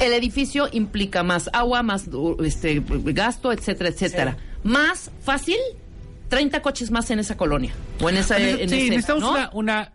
El 0.00 0.12
edificio 0.12 0.68
implica 0.72 1.22
más 1.22 1.48
agua, 1.54 1.82
más 1.82 2.04
este 2.44 2.82
gasto, 2.86 3.50
etcétera, 3.52 3.88
etcétera. 3.90 4.36
Más 4.66 5.10
fácil, 5.22 5.56
30 6.28 6.60
coches 6.60 6.90
más 6.90 7.10
en 7.10 7.18
esa 7.18 7.36
colonia. 7.36 7.72
O 8.00 8.10
en 8.10 8.16
esa. 8.16 8.38
En 8.38 8.68
sí, 8.68 8.76
ese, 8.76 8.90
necesitamos 8.90 9.22
¿no? 9.22 9.30
una... 9.30 9.50
una 9.52 9.92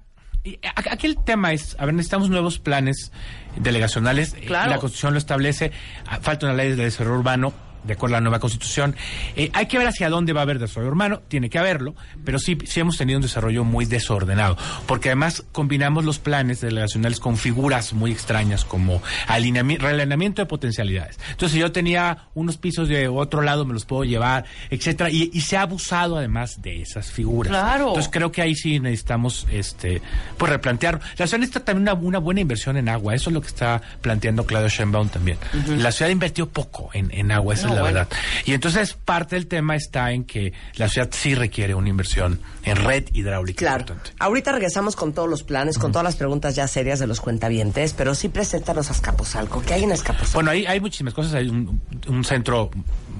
Aquí 0.74 1.06
el 1.06 1.24
tema 1.24 1.54
es, 1.54 1.76
a 1.78 1.86
ver, 1.86 1.94
necesitamos 1.94 2.32
nuevos 2.32 2.58
planes 2.58 3.12
delegacionales. 3.58 4.34
Claro. 4.48 4.72
La 4.72 4.80
Constitución 4.80 5.14
lo 5.14 5.20
establece. 5.20 5.72
Ah, 6.08 6.18
Falta 6.20 6.48
una 6.48 6.56
ley 6.56 6.70
de 6.70 6.84
desarrollo 6.84 7.20
urbano 7.20 7.54
de 7.84 7.94
acuerdo 7.94 8.16
a 8.16 8.20
la 8.20 8.22
nueva 8.22 8.40
Constitución. 8.40 8.96
Eh, 9.36 9.50
hay 9.54 9.66
que 9.68 9.78
ver 9.78 9.88
hacia 9.88 10.10
dónde 10.10 10.34
va 10.34 10.42
a 10.42 10.44
haber 10.44 10.60
desarrollo 10.60 10.92
urbano. 10.92 11.22
Tiene 11.28 11.50
que 11.50 11.60
haberlo. 11.60 11.96
Pero 12.24 12.40
sí, 12.40 12.58
sí 12.66 12.80
hemos 12.80 12.98
tenido 12.98 13.18
un 13.18 13.24
desarrollo 13.24 13.64
muy 13.64 13.86
desordenado. 13.86 14.58
Porque 14.86 15.10
además 15.10 15.44
combinamos 15.52 16.06
los 16.06 16.20
planes 16.20 16.62
delegacionales 16.62 17.20
con 17.20 17.38
figuras 17.38 17.94
muy 17.94 18.12
extrañas 18.12 18.66
como 18.66 19.02
alineami- 19.28 19.78
realineamiento 19.80 20.42
de 20.42 20.46
potencialidades. 20.46 21.20
Entonces, 21.32 21.54
si 21.54 21.60
yo 21.60 21.72
tenía 21.72 22.26
unos 22.34 22.58
pisos 22.58 22.88
de 22.88 23.08
otro 23.08 23.42
lado, 23.42 23.66
me 23.66 23.74
los 23.74 23.86
puedo 23.86 24.04
llevar, 24.04 24.46
etcétera. 24.70 25.10
Y, 25.10 25.30
y 25.34 25.42
se 25.42 25.58
ha 25.58 25.64
abusado 25.64 26.18
además 26.18 26.62
de 26.62 26.82
esas 26.82 27.12
figuras. 27.12 27.50
Claro. 27.52 27.90
Entonces, 27.90 28.12
creo 28.12 28.32
que 28.32 28.42
ahí 28.42 28.56
sí 28.56 28.80
necesitamos 28.80 29.48
este 29.52 30.02
pues 30.38 30.52
replantear. 30.52 31.00
La 31.18 31.28
ciudad 31.28 31.40
necesita 31.40 31.66
también 31.66 31.90
una, 31.90 31.94
una 31.94 32.20
buena 32.20 32.42
inversión 32.42 32.78
en 32.78 32.90
agua. 32.90 33.16
Eso 33.16 33.30
es 33.30 33.34
lo 33.34 33.42
que 33.42 33.48
está 33.48 33.82
planteando 34.02 34.46
Claudio 34.46 34.70
Sheinbaum 34.70 35.10
también. 35.10 35.38
La 35.78 35.92
ciudad 35.92 36.12
invirtió 36.12 36.50
poco 36.50 36.90
en, 36.94 37.12
en 37.12 37.32
agua, 37.32 37.54
esa 37.54 37.71
No, 37.72 37.76
la 37.78 37.82
bueno. 37.82 37.96
verdad. 38.00 38.18
Y 38.46 38.54
entonces 38.54 38.94
parte 38.94 39.36
del 39.36 39.48
tema 39.48 39.76
está 39.76 40.12
en 40.12 40.24
que 40.24 40.54
la 40.76 40.88
ciudad 40.90 41.10
sí 41.12 41.36
requiere 41.36 41.74
una 41.76 41.90
inversión 41.90 42.40
en 42.64 42.76
red 42.78 43.06
hidráulica. 43.14 43.58
Claro. 43.60 43.82
importante. 43.82 44.12
Ahorita 44.20 44.52
regresamos 44.52 44.96
con 44.96 45.14
todos 45.14 45.30
los 45.30 45.44
planes, 45.44 45.78
con 45.78 45.92
todas 45.92 46.04
las 46.04 46.16
preguntas 46.16 46.56
ya 46.56 46.68
serias 46.68 47.00
de 47.00 47.08
los 47.08 47.20
cuentavientes, 47.22 47.94
pero 47.94 48.14
sí 48.16 48.30
preséntanos 48.30 48.90
a 48.90 48.92
Azcapotzalco. 48.92 49.62
¿Qué 49.62 49.74
hay 49.74 49.84
en 49.84 49.92
Azcapotzalco? 49.92 50.34
Bueno, 50.34 50.52
hay, 50.52 50.66
hay 50.66 50.80
muchísimas 50.80 51.14
cosas. 51.14 51.34
Hay 51.34 51.48
un, 51.50 51.82
un 52.08 52.24
centro 52.24 52.70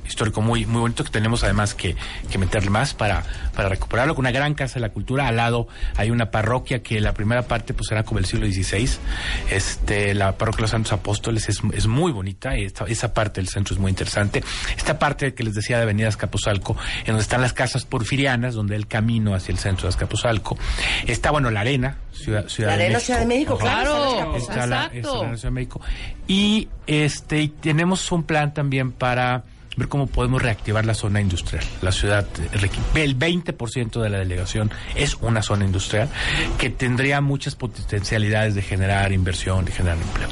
histórico 0.08 0.42
muy 0.42 0.66
muy 0.66 0.82
bonito 0.82 1.04
que 1.04 1.12
tenemos 1.12 1.44
además 1.44 1.74
que, 1.76 1.96
que 2.30 2.38
meterle 2.38 2.70
más 2.72 2.94
para, 2.94 3.24
para 3.56 3.70
recuperarlo, 3.70 4.16
con 4.16 4.24
una 4.24 4.32
gran 4.32 4.54
casa 4.56 4.76
de 4.76 4.82
la 4.82 4.90
cultura. 4.90 5.28
Al 5.28 5.36
lado 5.38 5.68
hay 5.96 6.10
una 6.12 6.32
parroquia 6.32 6.82
que 6.84 7.00
la 7.00 7.14
primera 7.14 7.44
parte 7.44 7.74
pues 7.74 7.92
era 7.92 8.04
como 8.04 8.20
el 8.20 8.26
siglo 8.26 8.48
XVI. 8.48 8.90
Este, 9.50 10.14
la 10.14 10.38
parroquia 10.38 10.58
de 10.58 10.62
los 10.64 10.72
Santos 10.72 10.94
Apóstoles 10.94 11.50
es, 11.50 11.60
es 11.74 11.88
muy 11.88 12.12
bonita. 12.12 12.58
y 12.58 12.66
esta- 12.66 12.86
esa 12.86 13.14
parte 13.14 13.42
del 13.42 13.48
centro 13.50 13.74
es 13.76 13.80
muy 13.80 13.90
interesante. 13.90 14.41
Esta 14.78 15.00
parte 15.00 15.34
que 15.34 15.44
les 15.44 15.54
decía 15.54 15.78
de 15.78 15.84
Avenida 15.84 16.08
Escapozalco, 16.08 16.76
en 17.02 17.08
donde 17.08 17.22
están 17.22 17.42
las 17.42 17.54
casas 17.54 17.86
porfirianas, 17.86 18.54
donde 18.54 18.76
el 18.76 18.88
camino 18.88 19.34
hacia 19.36 19.52
el 19.52 19.58
centro 19.60 19.84
de 19.84 19.90
Escapozalco. 19.90 20.58
Está, 21.08 21.32
bueno, 21.32 21.52
la 21.52 21.62
arena, 21.62 21.98
Ciudad, 22.12 22.48
Ciudad 22.48 22.72
La 22.72 22.78
de 22.78 22.84
Arena 22.86 22.98
México. 23.00 23.06
Ciudad 23.06 23.20
de 23.20 23.26
México, 23.26 23.54
Ajá. 23.54 23.64
claro. 23.64 24.14
Claro. 24.16 24.36
está 24.38 24.68
la, 24.68 24.86
Exacto. 24.86 24.98
está 24.98 25.10
la 25.32 25.38
Ciudad 25.38 25.44
de 25.44 25.52
México. 25.52 25.82
Y 26.28 26.70
este 26.88 27.42
y 27.42 27.48
tenemos 27.50 28.12
un 28.12 28.24
plan 28.24 28.54
también 28.54 28.92
para 28.92 29.44
ver 29.78 29.88
cómo 29.88 30.08
podemos 30.08 30.42
reactivar 30.42 30.86
la 30.86 30.94
zona 30.94 31.22
industrial. 31.22 31.64
La 31.82 31.92
ciudad, 31.92 32.26
el 32.96 33.18
20% 33.18 34.02
de 34.02 34.10
la 34.10 34.20
delegación 34.20 34.72
es 34.96 35.16
una 35.22 35.42
zona 35.42 35.66
industrial 35.66 36.10
que 36.58 36.70
tendría 36.70 37.22
muchas 37.22 37.56
potencialidades 37.56 38.56
de 38.56 38.62
generar 38.62 39.12
inversión, 39.12 39.66
de 39.66 39.72
generar 39.72 39.98
empleo. 39.98 40.28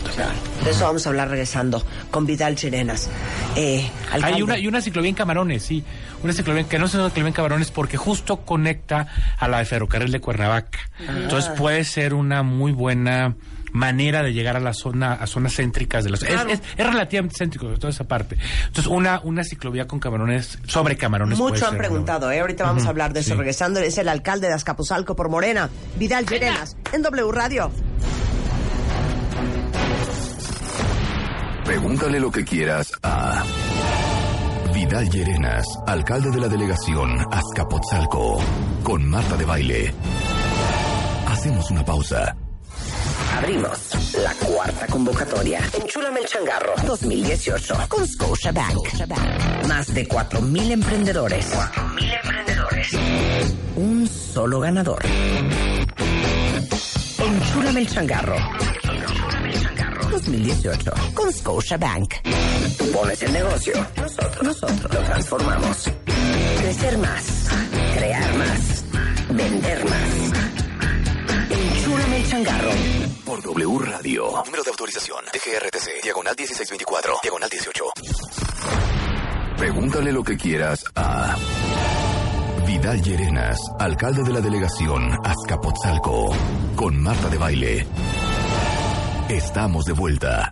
De 0.63 0.71
eso 0.71 0.85
vamos 0.85 1.05
a 1.05 1.09
hablar 1.09 1.29
regresando 1.29 1.83
con 2.11 2.25
Vidal 2.25 2.55
Chirenas. 2.55 3.09
Eh, 3.55 3.89
Hay 4.11 4.41
una, 4.41 4.57
y 4.57 4.67
una 4.67 4.81
ciclovía 4.81 5.09
en 5.09 5.15
Camarones, 5.15 5.63
sí. 5.63 5.83
Una 6.23 6.33
ciclovía 6.33 6.63
que 6.65 6.77
no 6.77 6.85
es 6.85 6.93
una 6.93 7.09
ciclovía 7.09 7.29
en 7.29 7.33
Camarones 7.33 7.71
porque 7.71 7.97
justo 7.97 8.41
conecta 8.41 9.07
a 9.37 9.47
la 9.47 9.59
de 9.59 9.65
ferrocarril 9.65 10.11
de 10.11 10.19
Cuernavaca. 10.19 10.79
Entonces 11.07 11.49
puede 11.57 11.83
ser 11.85 12.13
una 12.13 12.43
muy 12.43 12.71
buena 12.71 13.35
manera 13.71 14.23
de 14.23 14.33
llegar 14.33 14.55
a 14.55 14.59
la 14.59 14.73
zona, 14.73 15.13
a 15.13 15.27
zonas 15.27 15.55
céntricas 15.55 16.03
de 16.03 16.09
la 16.11 16.17
ciudad. 16.17 16.47
Es, 16.49 16.61
relativamente 16.77 17.35
céntrico 17.37 17.67
toda 17.77 17.89
esa 17.91 18.05
parte. 18.05 18.37
Entonces, 18.67 18.87
una, 18.87 19.21
una 19.23 19.43
ciclovía 19.43 19.87
con 19.87 19.99
camarones, 19.99 20.59
sobre 20.67 20.97
camarones. 20.97 21.37
Mucho 21.37 21.67
han 21.67 21.77
preguntado, 21.77 22.31
¿eh? 22.31 22.39
Ahorita 22.39 22.63
vamos 22.63 22.85
a 22.85 22.89
hablar 22.89 23.13
de 23.13 23.21
eso. 23.21 23.35
Regresando, 23.35 23.79
es 23.79 23.97
el 23.97 24.09
alcalde 24.09 24.47
de 24.47 24.53
Azcapotzalco 24.53 25.15
por 25.15 25.29
Morena, 25.29 25.69
Vidal 25.97 26.25
Llerenas, 26.25 26.75
en 26.91 27.01
W 27.01 27.31
Radio. 27.31 27.71
Pregúntale 31.63 32.19
lo 32.19 32.31
que 32.31 32.43
quieras 32.43 32.91
a 33.03 33.43
Vidal 34.73 35.09
Llerenas, 35.09 35.65
alcalde 35.85 36.31
de 36.31 36.39
la 36.39 36.47
delegación 36.47 37.15
Azcapotzalco, 37.31 38.39
con 38.83 39.07
Marta 39.07 39.37
de 39.37 39.45
Baile. 39.45 39.93
Hacemos 41.27 41.69
una 41.69 41.85
pausa. 41.85 42.35
Abrimos 43.39 43.79
la 44.21 44.33
cuarta 44.33 44.85
convocatoria. 44.87 45.61
Enchúlame 45.81 46.19
el 46.19 46.25
changarro 46.25 46.73
2018 46.85 47.73
con 47.87 48.05
Scotiabank. 48.05 49.65
Más 49.65 49.93
de 49.93 50.05
4.000 50.09 50.71
emprendedores. 50.71 51.49
4.000 51.53 52.19
emprendedores. 52.21 52.93
Un 53.77 54.07
solo 54.07 54.59
ganador. 54.59 55.01
Enchúlame 57.17 57.79
el 57.79 57.87
changarro. 57.87 58.35
2018 60.11 60.91
con 61.13 61.31
Scotiabank. 61.31 62.15
Tú 62.77 62.91
pones 62.91 63.23
el 63.23 63.31
negocio. 63.31 63.73
Nosotros, 63.95 64.43
nosotros 64.43 64.93
lo 64.93 64.99
transformamos. 64.99 65.89
Crecer 66.59 66.97
más. 66.97 67.47
Crear 67.95 68.35
más. 68.35 68.83
Vender 69.29 69.85
más. 69.85 70.09
Enchúlame 71.49 72.17
el 72.17 72.29
changarro. 72.29 73.08
Por 73.29 73.43
W 73.43 73.77
Radio. 73.77 74.41
Número 74.43 74.63
de 74.63 74.71
autorización. 74.71 75.23
TGRTC. 75.25 76.01
Diagonal 76.01 76.33
1624. 76.35 77.19
Diagonal 77.21 77.47
18. 77.47 77.83
Pregúntale 79.55 80.11
lo 80.11 80.23
que 80.23 80.35
quieras 80.35 80.83
a 80.95 81.35
Vidal 82.65 82.99
Llerenas, 83.03 83.59
alcalde 83.77 84.23
de 84.23 84.33
la 84.33 84.41
delegación 84.41 85.11
Azcapotzalco, 85.23 86.35
con 86.75 86.99
Marta 87.03 87.29
de 87.29 87.37
Baile. 87.37 87.87
Estamos 89.29 89.85
de 89.85 89.93
vuelta. 89.93 90.51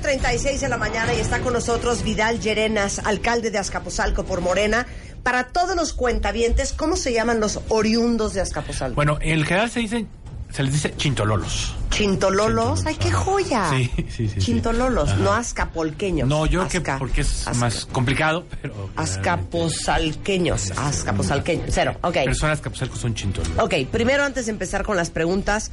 11.36 0.00 0.60
de 0.60 0.68
la 0.68 0.78
mañana 0.78 1.12
y 1.12 1.20
está 1.20 1.40
con 1.40 1.52
nosotros 1.52 2.02
Vidal 2.02 2.40
Llerenas, 2.40 3.00
alcalde 3.00 3.50
de 3.50 3.58
Azcapotzalco 3.58 4.24
por 4.24 4.40
Morena. 4.40 4.86
Para 5.22 5.48
todos 5.48 5.76
los 5.76 5.92
cuentavientes, 5.92 6.72
¿cómo 6.72 6.96
se 6.96 7.12
llaman 7.12 7.40
los 7.40 7.60
oriundos 7.68 8.32
de 8.32 8.40
Azcapotzalco? 8.40 8.94
Bueno, 8.94 9.18
en 9.20 9.44
general 9.44 9.70
se 9.70 9.80
dicen, 9.80 10.08
se 10.50 10.62
les 10.62 10.72
dice 10.72 10.94
chintololos. 10.96 11.74
¿Chintololos? 11.90 12.86
¡Ay, 12.86 12.94
qué 12.94 13.10
joya! 13.10 13.68
Sí, 13.68 13.90
sí, 14.08 14.28
sí. 14.28 14.40
Chintololos, 14.40 15.18
no 15.18 15.32
azcapolqueños. 15.32 16.26
No, 16.26 16.46
yo 16.46 16.66
creo 16.66 16.82
que 16.82 16.92
porque 16.98 17.20
es 17.20 17.46
más 17.56 17.84
complicado, 17.84 18.46
pero... 18.62 18.88
Azcapozalqueños, 18.96 20.70
azcapozalqueños, 20.78 21.66
cero, 21.68 21.96
ok. 22.00 22.14
Personas 22.24 22.58
azcapotzalco 22.58 22.96
son 22.96 23.14
chintololos. 23.14 23.58
Ok, 23.58 23.74
primero 23.90 24.24
antes 24.24 24.46
de 24.46 24.52
empezar 24.52 24.82
con 24.82 24.96
las 24.96 25.10
preguntas, 25.10 25.70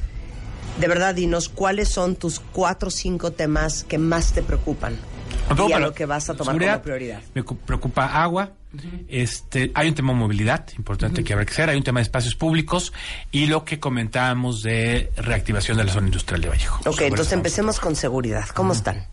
de 0.79 0.88
verdad, 0.88 1.15
dinos 1.15 1.50
cuáles 1.50 1.89
son 1.89 2.15
tus 2.15 2.39
cuatro 2.39 2.89
o 2.89 2.91
cinco 2.91 3.31
temas 3.31 3.84
que 3.84 3.98
más 3.98 4.34
te 4.34 4.43
preocupan. 4.43 4.96
Y 5.67 5.72
a 5.72 5.79
lo 5.79 5.93
que 5.93 6.05
vas 6.05 6.29
a 6.29 6.36
tomar 6.36 6.57
como 6.57 6.81
prioridad. 6.81 7.22
Me 7.34 7.43
preocupa 7.43 8.05
agua. 8.05 8.51
Este, 9.07 9.72
hay 9.74 9.88
un 9.88 9.96
tema 9.96 10.13
de 10.13 10.19
movilidad 10.19 10.65
importante 10.77 11.24
que 11.24 11.34
habrá 11.34 11.46
que 11.46 11.53
hacer, 11.53 11.69
hay 11.69 11.77
un 11.77 11.84
tema 11.84 12.00
de 12.00 12.03
espacios 12.03 12.36
públicos 12.36 12.93
y 13.31 13.48
lo 13.48 13.63
que 13.63 13.79
comentábamos 13.79 14.62
de 14.62 15.10
reactivación 15.15 15.77
de 15.77 15.86
la 15.86 15.93
zona 15.93 16.07
industrial 16.07 16.41
de 16.41 16.50
Vallejo. 16.50 16.81
Ok, 16.86 17.01
entonces 17.01 17.34
empecemos 17.34 17.79
con 17.79 17.96
seguridad. 17.96 18.46
¿Cómo 18.50 18.74
están? 18.74 19.07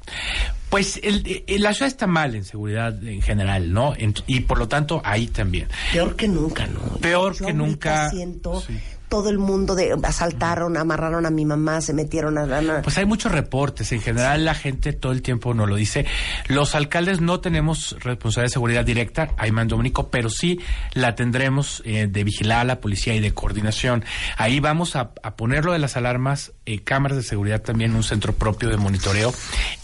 Pues 0.69 1.01
el, 1.03 1.45
la 1.47 1.73
ciudad 1.73 1.87
está 1.87 2.07
mal 2.07 2.35
en 2.35 2.45
seguridad 2.45 3.03
en 3.07 3.23
general, 3.23 3.73
¿no? 3.73 3.95
y 4.27 4.41
por 4.41 4.59
lo 4.59 4.69
tanto 4.69 5.01
ahí 5.05 5.29
también. 5.29 5.69
Peor 5.93 6.17
que 6.17 6.29
nunca, 6.29 6.67
¿no? 6.67 6.81
Peor 6.99 7.37
que 7.37 7.53
nunca. 7.53 8.11
Siento 8.11 8.63
todo 9.09 9.31
el 9.31 9.39
mundo 9.39 9.75
de 9.75 9.97
asaltaron, 10.03 10.77
amarraron 10.77 11.27
a 11.27 11.31
mi 11.31 11.45
mamá, 11.45 11.81
se 11.81 11.93
metieron 11.93 12.39
a 12.39 12.47
la... 12.47 12.83
Pues 12.83 12.99
hay 12.99 13.07
muchos 13.07 13.33
reportes, 13.33 13.93
en 13.93 14.01
general 14.01 14.45
la 14.45 14.55
gente 14.55 14.93
todo 14.93 15.13
el 15.13 15.23
tiempo 15.23 15.55
nos 15.55 15.69
lo 15.69 15.77
dice. 15.77 16.07
Los 16.49 16.75
alcaldes 16.75 17.21
no 17.21 17.41
tenemos 17.41 17.97
responsabilidad 18.01 18.49
de 18.49 18.53
seguridad 18.53 18.85
directa, 18.85 19.31
hay 19.37 19.53
mando 19.53 19.77
único, 19.77 20.11
pero 20.11 20.31
sí 20.31 20.61
la 20.93 21.15
tendremos 21.15 21.83
eh, 21.85 22.09
de 22.11 22.25
vigilar 22.25 22.61
a 22.61 22.65
la 22.65 22.81
policía 22.81 23.15
y 23.15 23.21
de 23.21 23.33
coordinación. 23.33 24.05
Ahí 24.37 24.61
vamos 24.61 24.97
a, 24.97 25.15
ponerlo 25.15 25.73
de 25.73 25.79
las 25.79 25.97
alarmas, 25.97 26.53
eh, 26.67 26.83
cámaras 26.83 27.17
de 27.17 27.23
seguridad 27.23 27.63
también, 27.63 27.95
un 27.95 28.03
centro 28.03 28.33
propio 28.35 28.69
de 28.69 28.77
monitoreo 28.77 29.33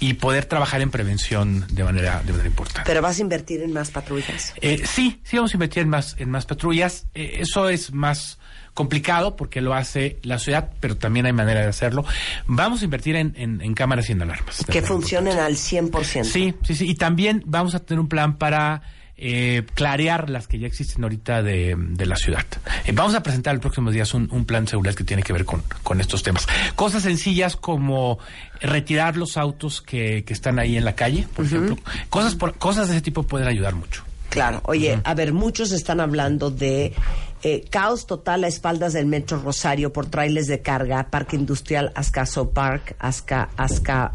y 0.00 0.14
poder 0.14 0.44
trabajar 0.46 0.80
en 0.80 0.90
prevención 0.90 1.66
de 1.70 1.84
manera, 1.84 2.22
de 2.24 2.32
manera 2.32 2.48
importante. 2.48 2.82
¿Pero 2.86 3.02
vas 3.02 3.18
a 3.18 3.20
invertir 3.20 3.62
en 3.62 3.72
más 3.72 3.90
patrullas? 3.90 4.54
Eh, 4.60 4.82
sí, 4.84 5.20
sí 5.24 5.36
vamos 5.36 5.52
a 5.52 5.56
invertir 5.56 5.82
en 5.84 5.88
más, 5.88 6.16
en 6.18 6.30
más 6.30 6.46
patrullas. 6.46 7.06
eso 7.14 7.68
es 7.68 7.92
más 7.92 8.39
complicado 8.80 9.36
porque 9.36 9.60
lo 9.60 9.74
hace 9.74 10.18
la 10.22 10.38
ciudad, 10.38 10.70
pero 10.80 10.96
también 10.96 11.26
hay 11.26 11.34
manera 11.34 11.60
de 11.60 11.66
hacerlo. 11.66 12.02
Vamos 12.46 12.80
a 12.80 12.84
invertir 12.84 13.14
en, 13.14 13.34
en, 13.36 13.74
cámaras 13.74 14.08
y 14.08 14.12
en 14.12 14.22
alarmas. 14.22 14.64
Que 14.70 14.80
funcionen 14.80 15.38
al 15.38 15.56
100%. 15.56 16.24
Sí, 16.24 16.54
sí, 16.62 16.74
sí. 16.74 16.88
Y 16.88 16.94
también 16.94 17.42
vamos 17.44 17.74
a 17.74 17.80
tener 17.80 18.00
un 18.00 18.08
plan 18.08 18.38
para 18.38 18.80
eh, 19.18 19.64
clarear 19.74 20.30
las 20.30 20.48
que 20.48 20.58
ya 20.58 20.66
existen 20.66 21.02
ahorita 21.02 21.42
de, 21.42 21.76
de 21.76 22.06
la 22.06 22.16
ciudad. 22.16 22.46
Eh, 22.86 22.92
vamos 22.92 23.14
a 23.14 23.22
presentar 23.22 23.54
el 23.54 23.60
próximo 23.60 23.90
días 23.90 24.14
un, 24.14 24.30
un, 24.32 24.46
plan 24.46 24.64
de 24.64 24.70
seguridad 24.70 24.94
que 24.94 25.04
tiene 25.04 25.22
que 25.22 25.34
ver 25.34 25.44
con, 25.44 25.62
con 25.82 26.00
estos 26.00 26.22
temas. 26.22 26.46
Cosas 26.74 27.02
sencillas 27.02 27.56
como 27.56 28.18
retirar 28.62 29.18
los 29.18 29.36
autos 29.36 29.82
que, 29.82 30.24
que 30.24 30.32
están 30.32 30.58
ahí 30.58 30.78
en 30.78 30.86
la 30.86 30.94
calle, 30.94 31.28
por 31.36 31.44
ejemplo. 31.44 31.76
Cosas, 32.08 32.34
por, 32.34 32.54
cosas 32.54 32.88
de 32.88 32.94
ese 32.94 33.02
tipo 33.02 33.24
pueden 33.24 33.46
ayudar 33.46 33.74
mucho. 33.74 34.04
Claro, 34.30 34.62
oye, 34.64 35.00
a 35.04 35.14
ver, 35.14 35.34
muchos 35.34 35.72
están 35.72 36.00
hablando 36.00 36.50
de 36.50 36.94
eh, 37.42 37.64
caos 37.70 38.06
total 38.06 38.44
a 38.44 38.48
espaldas 38.48 38.92
del 38.92 39.06
Metro 39.06 39.40
Rosario 39.40 39.92
por 39.92 40.06
trailes 40.06 40.46
de 40.46 40.60
carga, 40.60 41.08
Parque 41.10 41.36
Industrial 41.36 41.92
Azcaso 41.94 42.50
Park, 42.50 42.96
Azca, 42.98 43.50
Azca, 43.56 44.12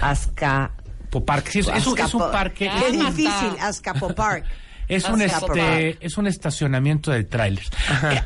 Azca... 0.00 0.72
Park. 1.26 1.48
Sí, 1.50 1.58
es, 1.58 1.68
es, 1.68 1.86
un, 1.86 1.98
es, 1.98 2.14
un, 2.14 2.20
parque. 2.20 2.70
Qué 2.80 2.92
difícil, 2.92 3.56
Azcapo 3.60 4.14
Park. 4.14 4.46
Es 4.88 5.08
un, 5.08 5.22
este, 5.22 5.96
es 6.04 6.18
un 6.18 6.26
estacionamiento 6.26 7.12
de 7.12 7.24
trailers. 7.24 7.70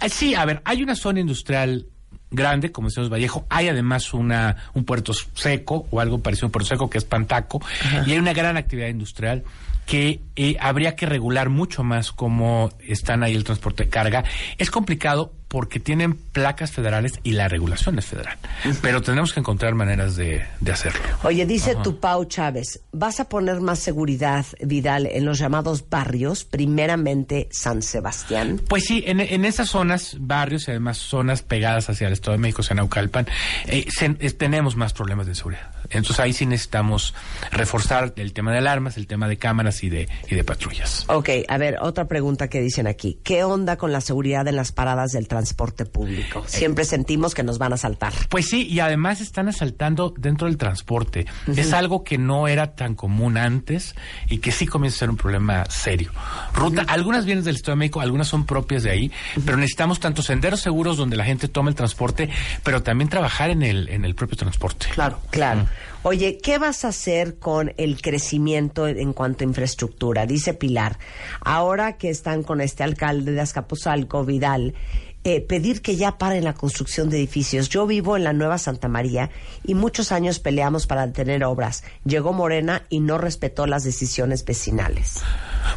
Eh, 0.03 0.09
sí, 0.09 0.35
a 0.35 0.45
ver, 0.45 0.63
hay 0.65 0.83
una 0.83 0.97
zona 0.97 1.21
industrial 1.21 1.87
grande, 2.31 2.73
como 2.73 2.89
decimos 2.89 3.09
Vallejo. 3.09 3.47
Hay 3.49 3.69
además 3.69 4.13
una, 4.15 4.57
un 4.75 4.85
puerto 4.85 5.13
seco 5.13 5.87
o 5.91 6.01
algo 6.01 6.19
parecido 6.19 6.47
a 6.47 6.49
un 6.49 6.53
puerto 6.53 6.69
seco 6.69 6.91
que 6.91 6.99
es 6.99 7.05
Pantaco. 7.05 7.63
Y 8.07 8.13
hay 8.13 8.19
una 8.19 8.33
gran 8.33 8.57
actividad 8.57 8.89
industrial 8.89 9.45
que 9.87 10.21
eh, 10.35 10.57
habría 10.61 10.97
que 10.97 11.07
regular 11.07 11.49
mucho 11.49 11.85
más 11.85 12.13
cómo 12.13 12.71
están 12.81 13.23
ahí 13.23 13.35
el 13.35 13.45
transporte 13.45 13.85
de 13.85 13.91
carga. 13.91 14.25
Es 14.59 14.71
complicado 14.71 15.33
porque 15.49 15.79
tienen 15.79 16.15
placas 16.15 16.73
federales 16.73 17.21
y 17.23 17.33
la 17.33 17.49
regulación 17.49 17.99
es 17.99 18.07
federal. 18.07 18.37
Pero 18.83 19.01
tenemos 19.01 19.33
que 19.33 19.41
encontrar 19.41 19.75
maneras 19.75 20.17
de, 20.17 20.45
hacerlo. 20.71 21.01
Oye, 21.23 21.47
dice 21.47 21.77
Tupau 21.83 22.25
Chávez, 22.25 22.81
¿vas 22.93 23.21
a 23.21 23.29
poner 23.29 23.61
más 23.61 23.79
seguridad, 23.79 24.45
Vidal, 24.61 25.07
en 25.07 25.25
los 25.25 25.39
llamados 25.39 25.89
barrios, 25.89 26.45
primeramente 26.45 27.49
San 27.53 27.83
Sebastián? 27.83 28.61
Pues 28.69 28.85
sí, 28.85 29.05
en, 29.07 29.21
en 29.21 29.45
esas 29.45 29.71
zonas, 29.71 30.17
barrios 30.19 30.67
y 30.67 30.73
además 30.73 30.99
zonas 30.99 31.43
pegadas 31.43 31.89
hacia 31.89 32.09
el 32.09 32.13
Estado 32.13 32.33
de 32.33 32.39
México, 32.43 32.63
Naucalpan, 32.75 33.27
eh, 33.67 33.87
tenemos 34.37 34.77
más 34.77 34.93
problemas 34.93 35.27
de 35.27 35.35
seguridad. 35.35 35.71
Entonces 35.91 36.19
ahí 36.19 36.33
sí 36.33 36.47
necesitamos 36.47 37.15
reforzar 37.53 38.13
el 38.17 38.33
tema 38.33 38.51
de 38.51 38.59
alarmas, 38.59 38.97
el 38.97 39.07
tema 39.07 39.29
de 39.29 39.37
cámaras 39.37 39.85
y 39.85 39.89
de, 39.89 40.09
y 40.29 40.35
de 40.35 40.43
patrullas. 40.43 41.05
Ok, 41.09 41.31
a 41.47 41.59
ver, 41.59 41.79
otra 41.81 42.07
pregunta 42.07 42.49
que 42.49 42.61
dicen 42.61 42.89
aquí. 42.89 43.21
¿Qué 43.23 43.45
onda 43.45 43.77
con 43.77 43.93
la 43.93 44.01
seguridad 44.01 44.47
en 44.49 44.57
las 44.57 44.73
paradas 44.73 45.13
del 45.13 45.29
transporte 45.29 45.36
público? 45.87 46.45
Siempre 46.47 46.85
sentimos 46.85 47.35
que 47.35 47.43
nos 47.43 47.59
van 47.59 47.73
a 47.73 47.75
asaltar. 47.75 48.13
Pues 48.29 48.47
sí, 48.49 48.67
y 48.67 48.81
además 48.81 49.21
están 49.21 49.49
asaltando 49.49 50.15
dentro 50.17 50.47
del 50.47 50.57
transporte. 50.57 51.27
Es 51.55 51.73
algo 51.73 52.05
que 52.05 52.19
no 52.19 52.49
era 52.49 52.75
tan 52.75 52.95
común 52.95 53.37
antes 53.37 53.95
y 54.29 54.39
que 54.39 54.53
sí 54.53 54.67
comienza 54.67 54.97
a 54.97 54.99
ser 55.01 55.11
un 55.11 55.17
problema 55.17 55.65
serio. 55.67 56.11
Ruta, 56.55 56.85
algunas 56.89 57.25
vienen 57.25 57.45
del 57.45 57.57
Estado 57.57 57.73
de 57.73 57.81
México, 57.81 58.01
algunas 58.01 58.29
son 58.29 58.47
propias 58.47 58.83
de 58.83 58.91
ahí, 58.91 59.13
pero 59.45 59.57
necesitamos 59.57 60.01
tanto 60.01 60.23
senderos 60.23 60.61
seguros 60.61 60.97
donde 60.97 61.17
la 61.17 61.25
gente 61.25 61.49
tome 61.49 61.71
el 61.71 61.77
transporte, 61.77 62.29
pero 62.63 62.83
también 62.83 63.09
trabajar 63.09 63.51
en 63.51 63.63
el, 63.63 63.89
en 63.89 64.05
el 64.05 64.15
propio 64.15 64.37
transporte. 64.37 64.87
Claro. 64.93 65.19
Claro. 65.31 65.67
Oye, 66.09 66.39
¿qué 66.41 66.59
vas 66.59 66.85
a 66.85 66.89
hacer 66.89 67.41
con 67.41 67.73
el 67.79 68.01
crecimiento 68.01 68.87
en 68.87 69.13
cuanto 69.13 69.43
a 69.43 69.49
infraestructura? 69.49 70.25
Dice 70.25 70.55
Pilar, 70.55 71.01
ahora 71.41 71.97
que 71.97 72.11
están 72.11 72.45
con 72.45 72.61
este 72.61 72.85
alcalde 72.85 73.33
de 73.33 73.41
Azcapotzalco, 73.41 74.25
Vidal, 74.25 74.75
eh, 75.25 75.41
pedir 75.41 75.83
que 75.83 75.97
ya 75.97 76.17
paren 76.17 76.45
la 76.45 76.53
construcción 76.55 77.11
de 77.11 77.17
edificios. 77.17 77.69
Yo 77.71 77.89
vivo 77.89 78.17
en 78.17 78.23
la 78.23 78.33
Nueva 78.33 78.59
Santa 78.59 78.87
María 78.87 79.31
y 79.65 79.75
muchos 79.75 80.13
años 80.13 80.39
peleamos 80.39 80.87
para 80.87 81.09
detener 81.09 81.43
obras. 81.43 81.83
Llegó 82.05 82.33
Morena 82.33 82.85
y 82.89 83.01
no 83.01 83.19
respetó 83.19 83.67
las 83.67 83.83
decisiones 83.83 84.45
vecinales. 84.45 85.21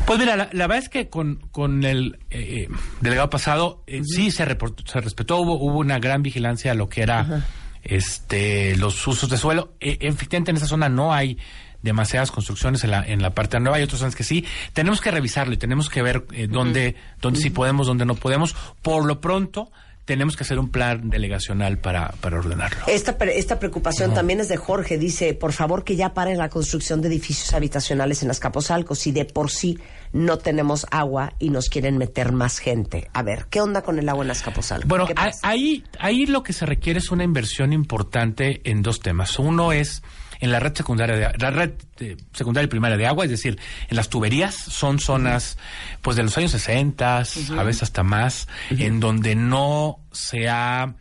Pues 0.05 0.19
mira, 0.19 0.35
la, 0.35 0.49
la 0.53 0.67
verdad 0.67 0.83
es 0.83 0.89
que 0.89 1.09
con, 1.09 1.37
con 1.51 1.83
el 1.83 2.19
eh, 2.29 2.67
eh, 2.67 2.75
delegado 3.01 3.31
pasado 3.31 3.83
eh, 3.87 4.01
sí 4.05 4.29
se, 4.29 4.45
reportó- 4.45 4.83
se 4.85 5.01
respetó, 5.01 5.37
hubo, 5.39 5.55
hubo 5.55 5.79
una 5.79 5.97
gran 5.97 6.21
vigilancia 6.21 6.73
a 6.73 6.75
lo 6.75 6.87
que 6.87 7.01
era 7.01 7.47
este 7.83 8.75
los 8.77 9.05
usos 9.07 9.29
de 9.29 9.37
suelo. 9.37 9.73
Eh, 9.79 9.97
efectivamente 10.01 10.51
en 10.51 10.57
esa 10.57 10.67
zona 10.67 10.89
no 10.89 11.13
hay 11.13 11.37
demasiadas 11.81 12.31
construcciones 12.31 12.83
en 12.83 12.91
la, 12.91 13.05
en 13.05 13.21
la 13.21 13.33
parte 13.33 13.59
nueva, 13.59 13.77
hay 13.77 13.83
otras 13.83 13.99
zonas 13.99 14.15
que 14.15 14.23
sí. 14.23 14.45
Tenemos 14.73 15.01
que 15.01 15.11
revisarlo 15.11 15.53
y 15.53 15.57
tenemos 15.57 15.89
que 15.89 16.01
ver 16.01 16.25
eh, 16.33 16.47
dónde, 16.49 16.95
dónde 17.21 17.39
sí 17.39 17.49
podemos, 17.49 17.87
dónde 17.87 18.05
no 18.05 18.15
podemos. 18.15 18.55
Por 18.81 19.05
lo 19.05 19.21
pronto, 19.21 19.71
tenemos 20.09 20.35
que 20.35 20.41
hacer 20.41 20.57
un 20.57 20.69
plan 20.69 21.11
delegacional 21.11 21.77
para, 21.77 22.13
para 22.19 22.39
ordenarlo. 22.39 22.79
Esta, 22.87 23.11
esta 23.25 23.59
preocupación 23.59 24.11
también 24.11 24.39
es 24.39 24.49
de 24.49 24.57
Jorge. 24.57 24.97
Dice, 24.97 25.35
por 25.35 25.53
favor, 25.53 25.83
que 25.83 25.95
ya 25.95 26.15
paren 26.15 26.39
la 26.39 26.49
construcción 26.49 26.99
de 27.03 27.09
edificios 27.09 27.53
habitacionales 27.53 28.23
en 28.23 28.31
Azcapotzalco, 28.31 28.95
si 28.95 29.11
de 29.11 29.25
por 29.25 29.51
sí 29.51 29.77
no 30.11 30.39
tenemos 30.39 30.87
agua 30.89 31.33
y 31.37 31.51
nos 31.51 31.69
quieren 31.69 31.99
meter 31.99 32.31
más 32.31 32.57
gente. 32.57 33.07
A 33.13 33.21
ver, 33.21 33.45
¿qué 33.51 33.61
onda 33.61 33.83
con 33.83 33.99
el 33.99 34.09
agua 34.09 34.25
en 34.25 34.31
Azcapotzalco? 34.31 34.87
Bueno, 34.87 35.05
ahí, 35.43 35.83
ahí 35.99 36.25
lo 36.25 36.41
que 36.41 36.53
se 36.53 36.65
requiere 36.65 36.97
es 36.97 37.11
una 37.11 37.23
inversión 37.23 37.71
importante 37.71 38.61
en 38.63 38.81
dos 38.81 39.01
temas. 39.01 39.37
Uno 39.37 39.73
es 39.73 40.01
en 40.39 40.51
la 40.51 40.59
red 40.59 40.73
secundaria 40.75 41.15
de 41.15 41.37
la 41.37 41.51
red 41.51 41.71
eh, 41.99 42.17
secundaria 42.33 42.65
y 42.65 42.69
primaria 42.69 42.97
de 42.97 43.07
agua, 43.07 43.25
es 43.25 43.31
decir, 43.31 43.59
en 43.89 43.95
las 43.95 44.09
tuberías 44.09 44.55
son 44.55 44.99
zonas 44.99 45.57
pues 46.01 46.15
de 46.17 46.23
los 46.23 46.37
años 46.37 46.51
60, 46.51 47.17
a 47.17 47.63
veces 47.63 47.83
hasta 47.83 48.03
más, 48.03 48.47
en 48.69 48.99
donde 48.99 49.35
no 49.35 49.99
se 50.11 50.49
ha 50.49 50.95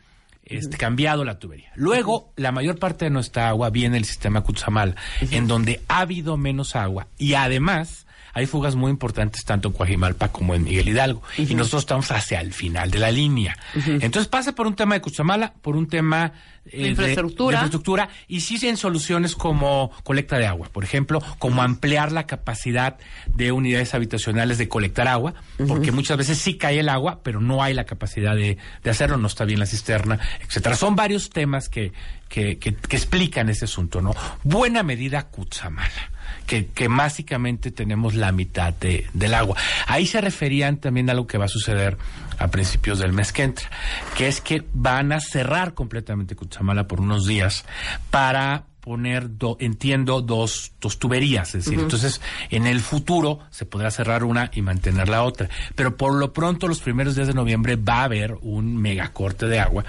este, 0.45 0.76
cambiado 0.76 1.25
la 1.25 1.38
tubería. 1.38 1.71
Luego, 1.75 2.33
la 2.37 2.52
mayor 2.52 2.78
parte 2.78 3.04
de 3.04 3.11
nuestra 3.11 3.49
agua 3.49 3.71
viene 3.71 3.95
del 3.97 4.04
sistema 4.04 4.42
Cutzamala, 4.42 4.97
en 5.30 5.47
donde 5.47 5.83
ha 5.88 6.00
habido 6.00 6.37
menos 6.37 6.75
agua 6.75 7.07
y 7.18 7.35
además 7.35 8.07
hay 8.35 8.47
fugas 8.47 8.76
muy 8.76 8.90
importantes 8.90 9.45
tanto 9.45 9.68
en 9.68 9.75
Coajimalpa 9.75 10.28
como 10.28 10.54
en 10.54 10.62
Miguel 10.62 10.88
Hidalgo. 10.88 11.23
Y 11.37 11.54
nosotros 11.57 11.83
estamos 11.83 12.11
hacia 12.12 12.40
el 12.40 12.52
final 12.52 12.90
de 12.90 12.99
la 12.99 13.11
línea. 13.11 13.57
Entonces 13.75 14.28
pasa 14.28 14.54
por 14.54 14.66
un 14.66 14.75
tema 14.75 14.95
de 14.95 15.00
Cutzamala, 15.00 15.54
por 15.61 15.76
un 15.76 15.88
tema 15.88 16.33
De 16.73 16.89
infraestructura. 16.89 17.59
de 17.59 17.65
infraestructura 17.65 18.09
y 18.27 18.41
sí 18.41 18.59
en 18.67 18.77
soluciones 18.77 19.35
como 19.35 19.91
colecta 20.03 20.39
de 20.39 20.47
agua, 20.47 20.69
por 20.73 20.85
ejemplo, 20.85 21.23
como 21.39 21.63
ampliar 21.63 22.13
la 22.13 22.27
capacidad 22.27 22.99
de 23.27 23.53
unidades 23.53 23.95
habitacionales 23.95 24.59
de 24.59 24.69
colectar 24.69 25.09
agua, 25.09 25.35
porque 25.67 25.93
muchas 25.93 26.17
veces 26.17 26.39
sí 26.39 26.59
cae 26.59 26.81
el 26.81 26.89
agua, 26.89 27.21
pero 27.23 27.41
no 27.41 27.63
hay 27.63 27.75
la 27.75 27.85
capacidad 27.85 28.35
de, 28.35 28.59
de 28.83 28.91
hacerlo, 28.91 29.17
no 29.17 29.29
está 29.29 29.45
bien 29.45 29.61
la 29.61 29.67
cisterna, 29.67 30.19
etcétera. 30.41 30.77
Son 30.77 30.97
varios 30.97 31.31
temas 31.31 31.69
que, 31.69 31.93
que, 32.29 32.59
que, 32.59 32.75
que 32.75 32.97
explican 32.97 33.49
ese 33.49 33.65
asunto, 33.67 34.01
¿no? 34.01 34.15
Buena 34.43 34.83
medida 34.83 35.29
Cutzamala. 35.29 36.13
Que, 36.47 36.67
que 36.67 36.89
básicamente 36.89 37.71
tenemos 37.71 38.15
la 38.15 38.33
mitad 38.33 38.75
de, 38.75 39.07
del 39.15 39.33
agua. 39.33 39.57
Ahí 39.87 40.07
se 40.07 40.21
referían 40.21 40.77
también 40.77 41.09
a 41.09 41.15
lo 41.15 41.27
que 41.27 41.39
va 41.39 41.47
a 41.47 41.49
suceder 41.49 41.97
a 42.38 42.49
principios 42.49 42.99
del 42.99 43.12
mes 43.12 43.33
que 43.33 43.42
entra, 43.42 43.68
que 44.16 44.28
es 44.28 44.40
que 44.40 44.66
van 44.73 45.12
a 45.12 45.21
cerrar 45.21 45.75
completamente 45.75 46.37
Cutzamala 46.37 46.87
por 46.87 47.00
unos 47.00 47.26
días 47.26 47.64
para 48.11 48.68
poner, 48.80 49.37
do- 49.38 49.56
entiendo, 49.61 50.20
dos, 50.23 50.73
dos 50.80 50.99
tuberías. 50.99 51.54
Es 51.54 51.64
decir, 51.64 51.78
entonces 51.80 52.20
en 52.50 52.66
el 52.66 52.80
futuro 52.80 53.40
se 53.50 53.66
podrá 53.66 53.90
cerrar 53.90 54.25
una 54.25 54.50
y 54.54 54.62
mantener 54.62 55.08
la 55.08 55.23
otra. 55.25 55.49
Pero 55.75 55.97
por 55.97 56.14
lo 56.14 56.32
pronto, 56.32 56.68
los 56.68 56.80
primeros 56.80 57.14
días 57.14 57.26
de 57.28 57.35
noviembre 57.35 57.76
va 57.76 58.00
a 58.00 58.04
haber 58.04 58.37
un 58.42 58.76
megacorte 58.76 59.47
de 59.47 59.61
agua 59.61 59.85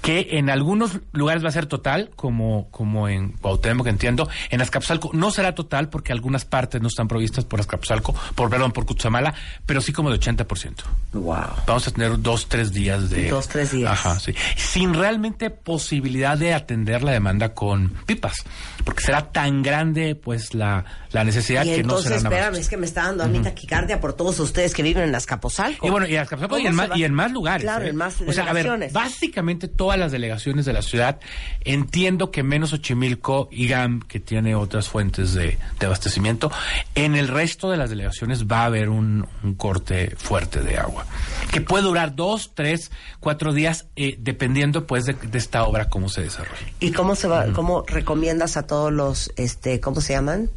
que 0.00 0.28
en 0.32 0.50
algunos 0.50 1.00
lugares 1.12 1.44
va 1.44 1.48
a 1.48 1.52
ser 1.52 1.66
total, 1.66 2.10
como, 2.16 2.68
como 2.70 3.08
en 3.08 3.30
Cuauhtémoc, 3.32 3.86
entiendo. 3.86 4.28
En 4.50 4.60
Azcapotzalco 4.60 5.10
no 5.14 5.30
será 5.30 5.54
total 5.54 5.88
porque 5.88 6.12
algunas 6.12 6.44
partes 6.44 6.80
no 6.82 6.88
están 6.88 7.08
provistas 7.08 7.44
por 7.44 7.60
Azcapotzalco, 7.60 8.14
por, 8.34 8.50
perdón, 8.50 8.72
por 8.72 8.84
Cutzamala, 8.86 9.34
pero 9.66 9.80
sí 9.80 9.92
como 9.92 10.10
de 10.10 10.18
80%. 10.20 10.72
Wow. 11.12 11.36
Vamos 11.66 11.88
a 11.88 11.90
tener 11.90 12.20
dos, 12.20 12.48
tres 12.48 12.72
días 12.72 13.08
de... 13.10 13.28
Dos, 13.30 13.48
tres 13.48 13.72
días. 13.72 13.92
Ajá, 13.92 14.18
sí. 14.18 14.34
Sin 14.56 14.94
realmente 14.94 15.50
posibilidad 15.50 16.36
de 16.36 16.52
atender 16.54 17.02
la 17.02 17.12
demanda 17.12 17.54
con 17.54 17.92
pipas. 18.14 18.36
Porque 18.84 19.02
será 19.02 19.30
tan 19.30 19.62
grande, 19.62 20.14
pues, 20.14 20.54
la, 20.54 20.84
la 21.10 21.24
necesidad 21.24 21.64
Y 21.64 21.68
que 21.68 21.76
no 21.78 21.80
entonces, 21.82 22.04
será 22.08 22.22
nada 22.22 22.36
espérame, 22.36 22.60
es 22.60 22.68
que 22.68 22.76
me 22.76 22.86
está 22.86 23.04
dando 23.04 23.24
a 23.24 23.26
mí 23.26 23.38
taquicardia 23.40 24.00
por 24.00 24.12
todos 24.14 24.38
ustedes 24.40 24.74
que 24.74 24.82
viven 24.82 25.04
en 25.04 25.14
Azcapotzalco. 25.14 25.86
y 25.86 25.90
bueno, 25.90 26.06
y, 26.06 26.14
en 26.14 26.20
Azcapotzalco 26.20 26.58
y, 26.58 26.64
¿Cómo 26.64 26.70
en 26.70 26.88
más, 26.88 26.98
y 26.98 27.04
en 27.04 27.14
más 27.14 27.32
lugares. 27.32 27.62
Claro, 27.62 27.84
¿eh? 27.84 27.90
en 27.90 27.96
más 27.96 28.20
O 28.20 28.32
sea, 28.32 28.44
a 28.44 28.52
ver, 28.52 28.64
delegaciones. 28.64 28.92
básicamente 28.92 29.68
todas 29.68 29.98
las 29.98 30.12
delegaciones 30.12 30.64
de 30.64 30.72
la 30.72 30.82
ciudad, 30.82 31.18
entiendo 31.64 32.30
que 32.30 32.42
menos 32.42 32.70
Xochimilco 32.70 33.48
y 33.50 33.68
GAM, 33.68 34.00
que 34.00 34.20
tiene 34.20 34.54
otras 34.54 34.88
fuentes 34.88 35.34
de, 35.34 35.58
de 35.78 35.86
abastecimiento, 35.86 36.50
en 36.94 37.14
el 37.14 37.28
resto 37.28 37.70
de 37.70 37.76
las 37.76 37.90
delegaciones 37.90 38.46
va 38.46 38.62
a 38.62 38.64
haber 38.66 38.88
un, 38.88 39.26
un 39.42 39.54
corte 39.54 40.14
fuerte 40.16 40.60
de 40.60 40.78
agua, 40.78 41.06
que 41.52 41.60
puede 41.60 41.84
durar 41.84 42.14
dos, 42.14 42.52
tres, 42.54 42.90
cuatro 43.20 43.52
días, 43.52 43.86
eh, 43.96 44.16
dependiendo 44.18 44.86
pues 44.86 45.04
de, 45.04 45.14
de 45.14 45.38
esta 45.38 45.64
obra 45.64 45.88
cómo 45.88 46.08
se 46.08 46.22
desarrolle. 46.22 46.72
¿Y 46.80 46.92
cómo 46.92 47.14
se 47.14 47.28
va, 47.28 47.46
cómo 47.52 47.84
recomiendas 48.04 48.58
a 48.58 48.66
todos 48.66 48.92
los, 48.92 49.32
este, 49.36 49.80
¿cómo 49.80 50.02
se 50.02 50.12
llaman? 50.12 50.50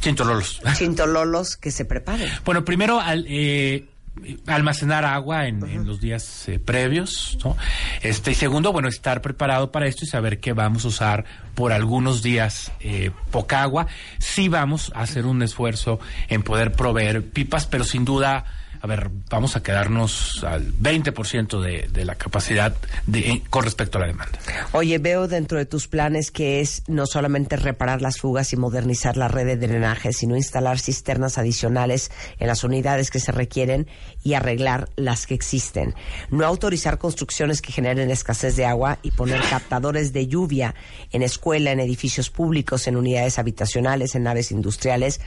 Chintololos. 0.00 0.60
Chintololos 0.76 1.56
que 1.56 1.70
se 1.70 1.86
preparen. 1.86 2.30
Bueno, 2.44 2.66
primero 2.66 3.00
al, 3.00 3.24
eh, 3.30 3.86
almacenar 4.46 5.06
agua 5.06 5.46
en, 5.46 5.66
en 5.66 5.86
los 5.86 6.02
días 6.02 6.46
eh, 6.48 6.58
previos, 6.58 7.38
¿no? 7.42 7.56
Este, 8.02 8.32
y 8.32 8.34
segundo, 8.34 8.72
bueno, 8.72 8.88
estar 8.88 9.22
preparado 9.22 9.72
para 9.72 9.86
esto 9.86 10.04
y 10.04 10.06
saber 10.06 10.38
que 10.38 10.52
vamos 10.52 10.84
a 10.84 10.88
usar 10.88 11.24
por 11.54 11.72
algunos 11.72 12.22
días 12.22 12.70
eh, 12.80 13.10
poca 13.30 13.62
agua. 13.62 13.86
Sí 14.18 14.48
vamos 14.48 14.92
a 14.94 15.00
hacer 15.00 15.24
un 15.24 15.42
esfuerzo 15.42 15.98
en 16.28 16.42
poder 16.42 16.72
proveer 16.72 17.24
pipas, 17.24 17.66
pero 17.66 17.84
sin 17.84 18.04
duda, 18.04 18.44
a 18.80 18.86
ver, 18.86 19.10
vamos 19.30 19.56
a 19.56 19.62
quedarnos 19.62 20.42
al 20.44 20.72
20% 20.74 21.60
de, 21.60 21.88
de 21.92 22.04
la 22.04 22.14
capacidad 22.14 22.74
de, 23.06 23.30
en- 23.30 23.40
con 23.40 23.64
respecto 23.64 23.98
a 23.98 24.02
la 24.02 24.06
demanda. 24.08 24.38
Oye, 24.72 24.98
veo 24.98 25.28
dentro 25.28 25.58
de 25.58 25.66
tus 25.66 25.88
planes 25.88 26.30
que 26.30 26.60
es 26.60 26.82
no 26.86 27.06
solamente 27.06 27.56
reparar 27.56 28.02
las 28.02 28.18
fugas 28.18 28.52
y 28.52 28.56
modernizar 28.56 29.16
la 29.16 29.28
red 29.28 29.46
de 29.46 29.56
drenaje, 29.56 30.12
sino 30.12 30.36
instalar 30.36 30.78
cisternas 30.78 31.38
adicionales 31.38 32.10
en 32.38 32.46
las 32.46 32.64
unidades 32.64 33.10
que 33.10 33.20
se 33.20 33.32
requieren 33.32 33.86
y 34.22 34.34
arreglar 34.34 34.88
las 34.96 35.26
que 35.26 35.34
existen. 35.34 35.94
No 36.30 36.44
autorizar 36.46 36.98
construcciones 36.98 37.62
que 37.62 37.72
generen 37.72 38.10
escasez 38.10 38.56
de 38.56 38.66
agua 38.66 38.98
y 39.02 39.10
poner 39.12 39.40
captadores 39.48 40.12
de 40.12 40.26
lluvia 40.26 40.74
en 41.12 41.22
escuela, 41.22 41.72
en 41.72 41.80
edificios 41.80 42.30
públicos, 42.30 42.86
en 42.86 42.96
unidades 42.96 43.38
habitacionales, 43.38 44.14
en 44.14 44.22
naves 44.24 44.50
industriales 44.50 45.20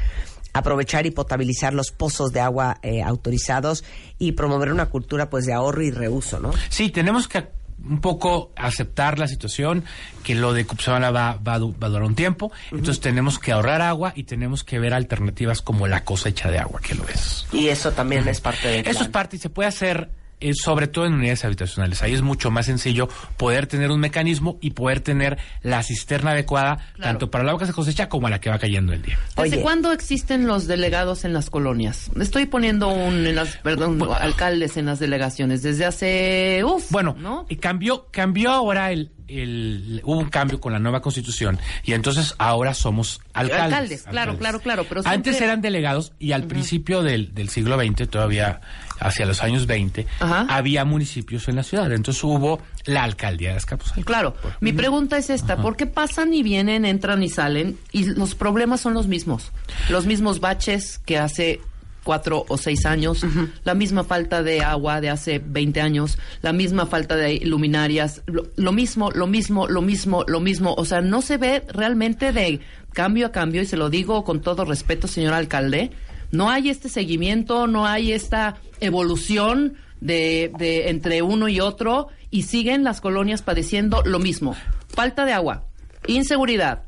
aprovechar 0.54 1.06
y 1.06 1.12
potabilizar 1.12 1.74
los 1.74 1.92
pozos 1.92 2.32
de 2.32 2.40
agua 2.40 2.80
eh, 2.82 3.02
autorizados 3.02 3.84
y 4.18 4.34
promover 4.34 4.72
una 4.72 4.88
cultura 4.88 5.30
pues 5.30 5.46
de 5.46 5.54
ahorro 5.54 5.84
y 5.84 5.92
reuso, 5.92 6.40
¿no? 6.40 6.52
Sí, 6.70 6.90
tenemos 6.90 7.28
que 7.28 7.60
un 7.84 8.02
poco 8.02 8.52
aceptar 8.56 9.20
la 9.20 9.28
situación, 9.28 9.86
que 10.24 10.36
lo 10.36 10.54
de 10.54 10.66
Cutzamala 10.66 11.12
va, 11.12 11.34
va, 11.36 11.60
va 11.60 11.88
a 11.88 11.90
durar 11.90 12.04
un 12.04 12.16
tiempo, 12.16 12.52
entonces 12.72 13.00
tenemos 13.00 13.40
que 13.40 13.52
ahorrar 13.52 13.82
agua 13.82 14.12
y 14.16 14.24
tenemos 14.24 14.64
que 14.64 14.80
ver 14.80 14.94
alternativas 14.94 15.62
como 15.62 15.88
la 15.88 16.04
cosecha 16.04 16.52
de 16.52 16.60
agua, 16.60 16.82
que 16.82 16.96
lo 16.96 17.08
es. 17.08 17.46
Y 17.52 17.70
eso 17.70 17.92
también 17.92 18.28
es 18.28 18.42
parte 18.42 18.68
de 18.68 18.80
Eso 18.80 19.04
es 19.04 19.10
parte 19.10 19.38
y 19.38 19.40
se 19.40 19.50
puede 19.50 19.70
hacer 19.70 20.10
sobre 20.54 20.88
todo 20.88 21.06
en 21.06 21.14
unidades 21.14 21.44
habitacionales. 21.46 22.02
Ahí 22.02 22.14
es 22.14 22.22
mucho 22.22 22.50
más 22.52 22.66
sencillo 22.68 23.10
poder 23.38 23.68
tener 23.68 23.92
un 23.92 24.00
mecanismo 24.00 24.58
y 24.62 24.72
poder 24.72 25.02
tener 25.02 25.38
la 25.64 25.84
cisterna 25.84 26.32
adecuada 26.32 26.78
Claro. 26.96 27.12
tanto 27.12 27.32
para 27.32 27.44
la 27.44 27.52
agua 27.52 27.60
que 27.62 27.66
se 27.68 27.74
cosecha 27.74 28.10
como 28.10 28.28
a 28.28 28.30
la 28.30 28.40
que 28.40 28.50
va 28.50 28.58
cayendo 28.60 28.94
el 28.94 29.02
día. 29.02 29.18
¿Desde 29.36 29.42
Oye. 29.56 29.62
cuándo 29.62 29.92
existen 29.92 30.48
los 30.48 30.68
delegados 30.68 31.26
en 31.26 31.34
las 31.34 31.50
colonias? 31.50 32.10
Estoy 32.20 32.46
poniendo 32.46 32.88
un, 32.90 33.26
en 33.28 33.36
las, 33.36 33.58
perdón, 33.58 34.00
alcaldes 34.20 34.78
en 34.78 34.86
las 34.86 35.00
delegaciones. 35.00 35.62
Desde 35.62 35.86
hace, 35.86 36.62
uf, 36.64 36.92
Bueno, 36.92 37.16
¿no? 37.20 37.46
y 37.50 37.58
cambió, 37.58 38.08
cambió 38.12 38.52
ahora 38.52 38.92
el, 38.92 39.12
el, 39.28 40.02
hubo 40.04 40.18
un 40.20 40.30
cambio 40.30 40.60
con 40.60 40.74
la 40.74 40.80
nueva 40.80 41.02
constitución 41.02 41.60
y 41.84 41.94
entonces 41.94 42.34
ahora 42.38 42.74
somos 42.74 43.22
alcaldes. 43.34 43.64
Alcaldes, 43.64 44.04
claro, 44.04 44.38
claro, 44.38 44.60
claro, 44.60 44.86
pero 44.90 45.02
Antes 45.06 45.40
eran 45.42 45.62
delegados 45.62 46.14
y 46.20 46.32
al 46.32 46.46
principio 46.46 47.04
del, 47.04 47.34
del 47.36 47.50
siglo 47.50 47.78
XX, 47.80 48.10
todavía 48.10 48.62
hacia 49.00 49.26
los 49.26 49.42
años 49.44 49.66
20, 49.66 50.06
Ajá. 50.20 50.46
había 50.50 50.86
municipios 50.86 51.48
en 51.48 51.56
la 51.56 51.64
ciudad. 51.64 51.92
Entonces 51.92 52.24
hubo 52.24 52.62
la 52.86 53.04
alcaldía 53.04 53.52
de 53.52 53.58
Azcapotzalco. 53.58 54.04
Claro, 54.04 54.36
mi 54.60 54.74
pregunta 54.74 55.18
es 55.18 55.30
esta, 55.30 55.58
¿por 55.58 55.76
qué 55.76 55.86
pasan 55.86 56.34
y 56.34 56.44
vienen, 56.44 56.86
entran 56.86 57.24
y 57.24 57.30
salen 57.30 57.78
y 57.92 58.06
los 58.06 58.36
problemas 58.36 58.82
son 58.82 58.94
los 58.94 59.08
mismos? 59.08 59.52
Los 59.90 60.06
mismos 60.06 60.40
baches 60.40 61.00
que 61.06 61.18
hace 61.18 61.62
cuatro 62.04 62.46
o 62.48 62.58
seis 62.58 62.86
años, 62.86 63.26
la 63.64 63.76
misma 63.76 64.04
falta 64.04 64.42
de 64.42 64.62
agua 64.62 65.02
de 65.02 65.10
hace 65.10 65.40
20 65.40 65.82
años, 65.82 66.18
la 66.42 66.54
misma 66.54 66.86
falta 66.86 67.16
de 67.16 67.40
luminarias, 67.44 68.24
lo, 68.26 68.48
lo 68.56 68.72
mismo, 68.72 69.12
lo 69.12 69.28
mismo, 69.28 69.68
lo 69.68 69.82
mismo, 69.82 70.24
lo 70.28 70.40
mismo. 70.40 70.74
O 70.76 70.86
sea, 70.86 71.02
no 71.02 71.22
se 71.22 71.38
ve 71.38 71.64
realmente 71.70 72.32
de 72.32 72.62
cambio 72.94 73.28
a 73.28 73.32
cambio, 73.32 73.62
y 73.62 73.66
se 73.66 73.78
lo 73.78 73.90
digo 73.90 74.24
con 74.24 74.42
todo 74.42 74.66
respeto, 74.66 75.08
señor 75.08 75.34
alcalde, 75.34 75.92
no 76.32 76.50
hay 76.50 76.70
este 76.70 76.90
seguimiento, 76.90 77.68
no 77.68 77.86
hay 77.86 78.12
esta 78.12 78.58
evolución 78.80 79.76
de, 80.02 80.52
de 80.58 80.90
entre 80.90 81.22
uno 81.22 81.48
y 81.50 81.60
otro 81.60 82.08
y 82.32 82.44
siguen 82.44 82.84
las 82.84 83.02
colonias 83.02 83.42
padeciendo 83.42 84.04
lo 84.06 84.20
mismo. 84.20 84.56
Falta 84.88 85.26
de 85.26 85.34
agua, 85.34 85.64
inseguridad, 86.08 86.84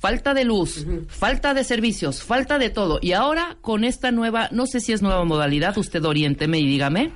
falta 0.00 0.34
de 0.34 0.44
luz, 0.44 0.86
falta 1.08 1.54
de 1.54 1.64
servicios, 1.64 2.22
falta 2.22 2.58
de 2.58 2.70
todo. 2.70 2.98
Y 3.02 3.12
ahora 3.12 3.56
con 3.60 3.84
esta 3.84 4.12
nueva, 4.12 4.48
no 4.52 4.66
sé 4.66 4.80
si 4.80 4.92
es 4.92 5.02
nueva 5.02 5.24
modalidad, 5.24 5.76
usted 5.78 6.04
oriénteme 6.04 6.58
y 6.58 6.66
dígame. 6.66 7.12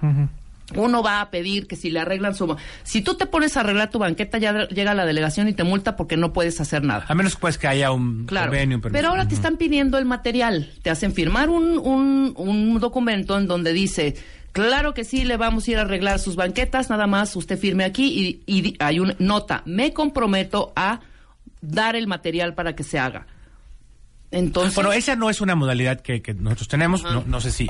Uno 0.74 1.02
va 1.02 1.20
a 1.20 1.30
pedir 1.30 1.66
que 1.66 1.76
si 1.76 1.90
le 1.90 2.00
arreglan 2.00 2.34
su... 2.34 2.56
Si 2.82 3.02
tú 3.02 3.14
te 3.14 3.26
pones 3.26 3.56
a 3.56 3.60
arreglar 3.60 3.90
tu 3.90 3.98
banqueta, 3.98 4.38
ya 4.38 4.68
llega 4.68 4.94
la 4.94 5.04
delegación 5.04 5.48
y 5.48 5.52
te 5.52 5.64
multa 5.64 5.96
porque 5.96 6.16
no 6.16 6.32
puedes 6.32 6.60
hacer 6.60 6.82
nada. 6.84 7.04
A 7.08 7.14
menos 7.14 7.36
pues 7.36 7.58
que 7.58 7.66
haya 7.68 7.90
un 7.92 8.26
Claro. 8.26 8.46
convenio. 8.50 8.76
un. 8.76 8.82
Pero 8.92 9.08
ahora 9.08 9.26
te 9.28 9.34
están 9.34 9.56
pidiendo 9.56 9.98
el 9.98 10.04
material. 10.04 10.70
Te 10.82 10.90
hacen 10.90 11.12
firmar 11.12 11.48
un, 11.50 11.78
un, 11.78 12.34
un 12.36 12.78
documento 12.80 13.36
en 13.38 13.46
donde 13.46 13.72
dice, 13.72 14.14
claro 14.52 14.94
que 14.94 15.04
sí, 15.04 15.24
le 15.24 15.36
vamos 15.36 15.66
a 15.66 15.70
ir 15.72 15.78
a 15.78 15.82
arreglar 15.82 16.18
sus 16.18 16.36
banquetas, 16.36 16.90
nada 16.90 17.06
más 17.06 17.34
usted 17.36 17.58
firme 17.58 17.84
aquí 17.84 18.40
y, 18.46 18.54
y 18.58 18.60
di- 18.62 18.76
hay 18.78 19.00
una 19.00 19.16
nota. 19.18 19.62
Me 19.66 19.92
comprometo 19.92 20.72
a 20.76 21.00
dar 21.60 21.96
el 21.96 22.06
material 22.06 22.54
para 22.54 22.74
que 22.74 22.82
se 22.84 22.98
haga. 22.98 23.26
Entonces, 24.30 24.74
Bueno, 24.76 24.92
esa 24.92 25.16
no 25.16 25.28
es 25.28 25.40
una 25.40 25.54
modalidad 25.56 26.00
que, 26.00 26.22
que 26.22 26.34
nosotros 26.34 26.68
tenemos. 26.68 27.02
No, 27.02 27.24
no 27.26 27.40
sé 27.40 27.50
si, 27.50 27.66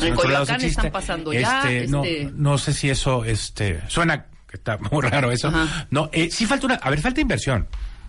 En 0.00 0.14
Coyoacán 0.14 0.56
existe. 0.56 0.80
están 0.80 0.92
pasando 0.92 1.32
ya, 1.32 1.60
Este, 1.70 1.86
no, 1.88 2.04
este- 2.04 2.30
no 2.34 2.58
sé 2.58 2.72
si 2.74 2.90
eso 2.90 3.24
este, 3.24 3.80
suena 3.88 4.26
que 4.48 4.56
está 4.58 4.76
muy 4.90 5.02
raro 5.02 5.30
eso. 5.32 5.48
Ajá. 5.48 5.86
No, 5.90 6.10
eh, 6.12 6.28
sí 6.30 6.44
falta 6.46 6.66
una. 6.66 6.74
A 6.76 6.90
ver, 6.90 7.00
falta 7.00 7.20
inversión. 7.20 7.66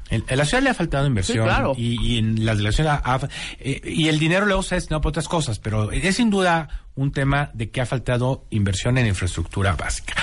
En, 0.10 0.22
en 0.28 0.38
la 0.38 0.44
ciudad 0.46 0.62
le 0.62 0.70
ha 0.70 0.74
faltado 0.74 1.08
inversión. 1.08 1.38
Sí, 1.38 1.44
claro. 1.44 1.74
y, 1.78 1.98
y 2.16 2.18
en 2.18 2.46
la 2.46 2.54
delegación 2.56 2.88
ha- 2.88 3.02
ha- 3.06 3.22
eh, 3.60 3.82
y 3.86 4.10
el 4.10 4.20
dinero 4.20 4.46
luego 4.46 4.62
se 4.62 4.76
ha 4.76 4.78
destinado 4.78 5.00
para 5.02 5.10
otras 5.12 5.30
cosas, 5.30 5.60
pero 5.60 5.92
es 5.94 6.16
sin 6.18 6.30
duda 6.30 6.68
un 6.96 7.13
tema 7.13 7.50
de 7.54 7.72
que 7.72 7.80
ha 7.80 7.86
faltado 7.86 8.46
inversión 8.50 8.98
en 8.98 9.08
infraestructura 9.08 9.76
básica. 9.78 10.13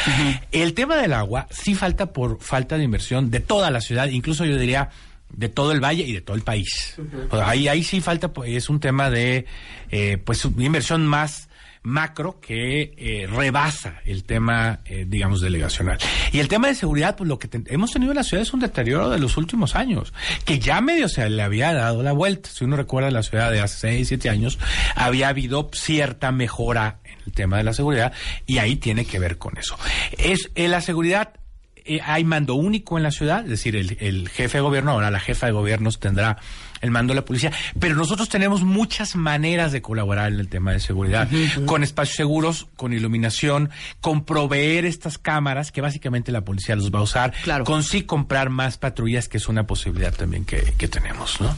El 0.52 0.74
tema 0.74 0.96
del 0.96 1.14
agua 1.14 1.46
sí 1.50 1.74
falta 1.74 2.12
por 2.12 2.40
falta 2.42 2.76
de 2.76 2.84
inversión 2.84 3.30
de 3.30 3.40
toda 3.40 3.70
la 3.70 3.80
ciudad, 3.80 4.06
incluso 4.08 4.44
yo 4.44 4.56
diría 4.58 4.90
de 5.32 5.48
todo 5.48 5.72
el 5.72 5.80
valle 5.80 6.04
y 6.04 6.12
de 6.12 6.20
todo 6.20 6.36
el 6.36 6.42
país. 6.42 6.96
Ahí, 7.30 7.68
ahí 7.68 7.82
sí 7.82 8.00
falta, 8.00 8.32
pues, 8.32 8.50
es 8.52 8.68
un 8.68 8.80
tema 8.80 9.10
de, 9.10 9.46
eh, 9.90 10.18
pues, 10.18 10.44
una 10.44 10.64
inversión 10.64 11.06
más 11.06 11.50
macro 11.82 12.40
que 12.40 12.92
eh, 12.96 13.26
rebasa 13.26 14.00
el 14.04 14.24
tema, 14.24 14.80
eh, 14.84 15.06
digamos, 15.08 15.40
delegacional. 15.40 15.98
Y 16.32 16.38
el 16.38 16.48
tema 16.48 16.68
de 16.68 16.74
seguridad, 16.74 17.16
pues 17.16 17.28
lo 17.28 17.38
que 17.38 17.48
hemos 17.66 17.92
tenido 17.92 18.12
en 18.12 18.16
la 18.16 18.22
ciudad 18.22 18.42
es 18.42 18.52
un 18.52 18.60
deterioro 18.60 19.08
de 19.08 19.18
los 19.18 19.36
últimos 19.36 19.74
años, 19.74 20.12
que 20.44 20.58
ya 20.58 20.80
medio 20.80 21.08
se 21.08 21.28
le 21.30 21.42
había 21.42 21.72
dado 21.72 22.02
la 22.02 22.12
vuelta. 22.12 22.50
Si 22.50 22.64
uno 22.64 22.76
recuerda 22.76 23.10
la 23.10 23.22
ciudad 23.22 23.50
de 23.50 23.60
hace 23.60 23.92
6, 23.92 24.08
7 24.08 24.28
años, 24.28 24.58
había 24.94 25.28
habido 25.28 25.70
cierta 25.72 26.32
mejora 26.32 27.00
en 27.04 27.18
el 27.26 27.32
tema 27.32 27.56
de 27.56 27.64
la 27.64 27.72
seguridad 27.72 28.12
y 28.46 28.58
ahí 28.58 28.76
tiene 28.76 29.06
que 29.06 29.18
ver 29.18 29.38
con 29.38 29.56
eso. 29.56 29.76
Es 30.18 30.50
eh, 30.54 30.68
la 30.68 30.82
seguridad 30.82 31.39
eh, 31.84 32.00
hay 32.04 32.24
mando 32.24 32.54
único 32.54 32.96
en 32.96 33.02
la 33.04 33.10
ciudad, 33.10 33.42
es 33.44 33.50
decir, 33.50 33.76
el, 33.76 33.96
el 34.00 34.28
jefe 34.28 34.58
de 34.58 34.62
gobierno, 34.62 34.92
ahora 34.92 35.10
la 35.10 35.20
jefa 35.20 35.46
de 35.46 35.52
gobiernos 35.52 35.98
tendrá 36.00 36.36
el 36.80 36.90
mando 36.90 37.10
de 37.12 37.16
la 37.16 37.24
policía, 37.26 37.52
pero 37.78 37.94
nosotros 37.94 38.30
tenemos 38.30 38.62
muchas 38.62 39.14
maneras 39.14 39.70
de 39.70 39.82
colaborar 39.82 40.32
en 40.32 40.40
el 40.40 40.48
tema 40.48 40.72
de 40.72 40.80
seguridad, 40.80 41.28
con 41.66 41.82
espacios 41.82 42.16
seguros, 42.16 42.68
con 42.76 42.94
iluminación, 42.94 43.68
con 44.00 44.24
proveer 44.24 44.86
estas 44.86 45.18
cámaras 45.18 45.72
que 45.72 45.82
básicamente 45.82 46.32
la 46.32 46.40
policía 46.42 46.76
los 46.76 46.90
va 46.90 47.00
a 47.00 47.02
usar, 47.02 47.34
Claro. 47.42 47.64
con 47.64 47.82
sí 47.82 48.04
comprar 48.04 48.48
más 48.48 48.78
patrullas, 48.78 49.28
que 49.28 49.36
es 49.36 49.46
una 49.48 49.66
posibilidad 49.66 50.14
también 50.14 50.46
que, 50.46 50.72
que 50.78 50.88
tenemos, 50.88 51.38
¿no? 51.42 51.54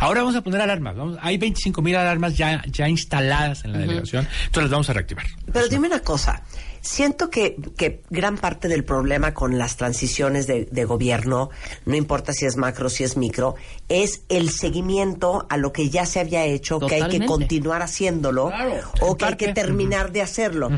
Ahora 0.00 0.20
vamos 0.22 0.36
a 0.36 0.40
poner 0.40 0.62
alarmas, 0.62 0.96
vamos, 0.96 1.18
hay 1.20 1.36
25 1.36 1.82
mil 1.82 1.96
alarmas 1.96 2.34
ya, 2.34 2.62
ya 2.66 2.88
instaladas 2.88 3.66
en 3.66 3.72
la 3.72 3.78
delegación, 3.80 4.26
entonces 4.46 4.62
las 4.62 4.70
vamos 4.70 4.88
a 4.88 4.94
reactivar. 4.94 5.26
Pero 5.52 5.68
dime 5.68 5.88
una 5.88 6.00
cosa, 6.00 6.42
siento 6.84 7.30
que, 7.30 7.56
que 7.76 8.02
gran 8.10 8.36
parte 8.36 8.68
del 8.68 8.84
problema 8.84 9.32
con 9.32 9.58
las 9.58 9.76
transiciones 9.76 10.46
de, 10.46 10.66
de 10.70 10.84
gobierno, 10.84 11.50
no 11.86 11.96
importa 11.96 12.32
si 12.32 12.44
es 12.44 12.56
macro, 12.56 12.90
si 12.90 13.04
es 13.04 13.16
micro, 13.16 13.54
es 13.88 14.22
el 14.28 14.50
seguimiento 14.50 15.46
a 15.48 15.56
lo 15.56 15.72
que 15.72 15.88
ya 15.88 16.04
se 16.04 16.20
había 16.20 16.44
hecho, 16.44 16.78
que 16.78 16.96
hay 16.96 17.08
que 17.08 17.24
continuar 17.26 17.82
haciéndolo 17.82 18.48
Claro. 18.48 18.74
o 19.00 19.16
que 19.16 19.24
hay 19.24 19.36
que 19.36 19.52
terminar 19.52 20.12
de 20.12 20.22
hacerlo. 20.22 20.70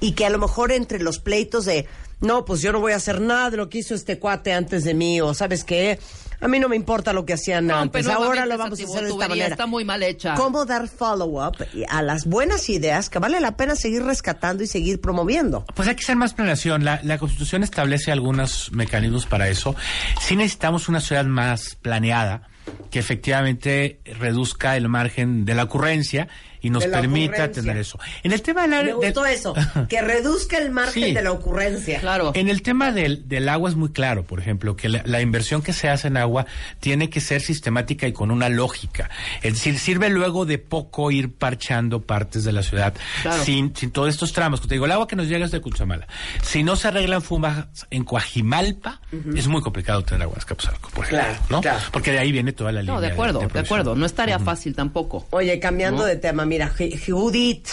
Y 0.00 0.12
que 0.12 0.26
a 0.26 0.30
lo 0.30 0.38
mejor 0.38 0.70
entre 0.70 1.00
los 1.00 1.18
pleitos 1.18 1.64
de, 1.64 1.86
no, 2.20 2.44
pues 2.44 2.62
yo 2.62 2.72
no 2.72 2.80
voy 2.80 2.92
a 2.92 2.96
hacer 2.96 3.20
nada 3.20 3.50
de 3.50 3.56
lo 3.56 3.68
que 3.68 3.78
hizo 3.78 3.94
este 3.94 4.18
cuate 4.18 4.52
antes 4.52 4.84
de 4.84 4.94
mí, 4.94 5.20
o 5.20 5.34
sabes 5.34 5.64
qué, 5.64 5.98
a 6.40 6.48
mí 6.48 6.58
no 6.58 6.68
me 6.68 6.76
importa 6.76 7.12
lo 7.12 7.24
que 7.24 7.32
hacían 7.32 7.66
No, 7.66 7.76
antes, 7.76 8.06
ahora 8.06 8.44
lo 8.46 8.58
vamos 8.58 8.78
a 8.78 8.84
hacer 8.84 9.04
de 9.04 9.10
esta 9.10 9.28
manera. 9.28 9.48
Está 9.48 9.66
muy 9.66 9.84
mal 9.84 10.02
hecha. 10.02 10.34
¿Cómo 10.34 10.64
dar 10.66 10.88
follow-up 10.88 11.56
a 11.88 12.02
las 12.02 12.26
buenas 12.26 12.68
ideas 12.68 13.08
que 13.08 13.18
vale 13.18 13.40
la 13.40 13.56
pena 13.56 13.76
seguir 13.76 14.02
rescatando 14.02 14.62
y 14.62 14.66
seguir 14.66 15.00
promoviendo? 15.00 15.64
Pues 15.74 15.88
hay 15.88 15.94
que 15.94 16.02
hacer 16.02 16.16
más 16.16 16.34
planeación. 16.34 16.84
La, 16.84 17.00
la 17.02 17.18
Constitución 17.18 17.62
establece 17.62 18.12
algunos 18.12 18.70
mecanismos 18.72 19.26
para 19.26 19.48
eso. 19.48 19.74
Sí 20.20 20.36
necesitamos 20.36 20.88
una 20.88 21.00
ciudad 21.00 21.24
más 21.24 21.76
planeada 21.76 22.48
que 22.90 22.98
efectivamente 22.98 24.00
reduzca 24.04 24.76
el 24.76 24.88
margen 24.88 25.44
de 25.44 25.54
la 25.54 25.64
ocurrencia 25.64 26.28
y 26.64 26.70
nos 26.70 26.84
permita 26.86 27.50
tener 27.52 27.76
eso. 27.76 27.98
En 28.22 28.32
el 28.32 28.42
tema 28.42 28.66
del 28.66 28.86
Me 28.86 28.92
gustó 28.94 29.24
eso, 29.26 29.54
que 29.88 30.00
reduzca 30.02 30.58
el 30.58 30.70
margen 30.70 31.04
Sí. 31.04 31.12
de 31.12 31.22
la 31.22 31.30
ocurrencia. 31.32 32.00
Claro. 32.00 32.32
En 32.34 32.48
el 32.48 32.62
tema 32.62 32.90
del, 32.92 33.28
del 33.28 33.48
agua 33.48 33.68
es 33.70 33.76
muy 33.76 33.90
claro, 33.90 34.24
por 34.24 34.40
ejemplo, 34.40 34.74
que 34.76 34.88
la, 34.88 35.02
la 35.04 35.20
inversión 35.20 35.62
que 35.62 35.72
se 35.72 35.88
hace 35.88 36.08
en 36.08 36.16
agua 36.16 36.46
tiene 36.80 37.10
que 37.10 37.20
ser 37.20 37.40
sistemática 37.40 38.06
y 38.08 38.12
con 38.12 38.30
una 38.30 38.48
lógica. 38.48 39.10
Es 39.42 39.54
decir, 39.54 39.78
sirve 39.78 40.08
luego 40.08 40.46
de 40.46 40.58
poco 40.58 41.10
ir 41.10 41.32
parchando 41.34 42.00
partes 42.02 42.44
de 42.44 42.52
la 42.52 42.62
ciudad 42.62 42.94
Claro. 43.22 43.44
sin, 43.44 43.74
sin 43.76 43.90
todos 43.90 44.08
estos 44.08 44.32
tramos. 44.32 44.60
Te 44.60 44.68
digo, 44.74 44.86
el 44.86 44.92
agua 44.92 45.06
que 45.06 45.16
nos 45.16 45.26
llega 45.28 45.44
es 45.44 45.50
de 45.52 45.60
Cuchamala. 45.60 46.06
Si 46.42 46.62
no 46.62 46.76
se 46.76 46.88
arreglan 46.88 47.22
fumas 47.22 47.66
en 47.90 48.04
Coajimalpa, 48.04 49.00
es 49.36 49.46
muy 49.48 49.60
complicado 49.62 50.02
tener 50.02 50.22
agua 50.22 50.34
en 50.36 50.38
Escapuzalco, 50.40 50.90
por 50.90 51.04
ejemplo, 51.04 51.24
Claro, 51.26 51.44
¿no? 51.50 51.60
claro. 51.60 51.80
Porque 51.92 52.12
de 52.12 52.18
ahí 52.18 52.32
viene 52.32 52.52
toda 52.52 52.72
la 52.72 52.80
línea. 52.80 52.94
No, 52.94 53.00
de 53.00 53.08
acuerdo, 53.08 53.40
de, 53.40 53.58
acuerdo. 53.60 53.94
No 53.94 54.06
es 54.06 54.14
tarea 54.14 54.38
fácil 54.38 54.74
tampoco. 54.74 55.26
Oye, 55.30 55.58
cambiando 55.60 56.02
¿No? 56.02 56.04
de 56.06 56.16
tema, 56.16 56.44
mira, 56.54 56.72
Ju- 56.72 56.96
Judith, 57.04 57.68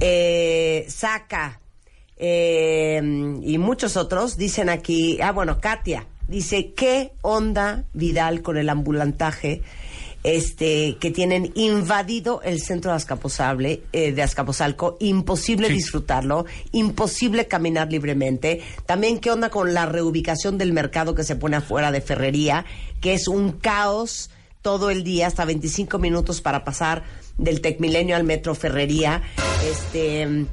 eh, 0.00 0.84
Saca 0.88 1.60
eh, 2.18 3.00
y 3.42 3.58
muchos 3.58 3.96
otros 3.96 4.36
dicen 4.36 4.68
aquí, 4.68 5.18
ah, 5.22 5.32
bueno, 5.32 5.60
Katia 5.60 6.06
dice, 6.28 6.72
¿qué 6.74 7.12
onda 7.22 7.84
Vidal 7.94 8.42
con 8.42 8.56
el 8.58 8.68
ambulantaje? 8.68 9.62
Este, 10.24 10.98
que 11.00 11.10
tienen 11.10 11.50
invadido 11.56 12.42
el 12.42 12.60
centro 12.60 12.92
de 12.92 12.96
Azcapotzalco, 12.98 13.60
eh, 13.92 14.12
de 14.12 14.22
Azcapotzalco, 14.22 14.96
imposible 15.00 15.66
Sí. 15.66 15.74
disfrutarlo, 15.74 16.44
imposible 16.70 17.48
caminar 17.48 17.90
libremente. 17.90 18.62
También, 18.86 19.18
¿qué 19.18 19.32
onda 19.32 19.50
con 19.50 19.74
la 19.74 19.86
reubicación 19.86 20.58
del 20.58 20.72
mercado 20.72 21.16
que 21.16 21.24
se 21.24 21.34
pone 21.34 21.56
afuera 21.56 21.90
de 21.90 22.00
Ferrería, 22.02 22.64
que 23.00 23.14
es 23.14 23.26
un 23.26 23.50
caos 23.52 24.30
todo 24.62 24.90
el 24.90 25.04
día, 25.04 25.26
hasta 25.26 25.44
25 25.44 25.98
minutos 25.98 26.40
para 26.40 26.64
pasar 26.64 27.02
del 27.36 27.60
Tecmilenio 27.60 28.16
al 28.16 28.24
Metro 28.24 28.54
Ferrería. 28.54 29.22
Este, 29.68 30.46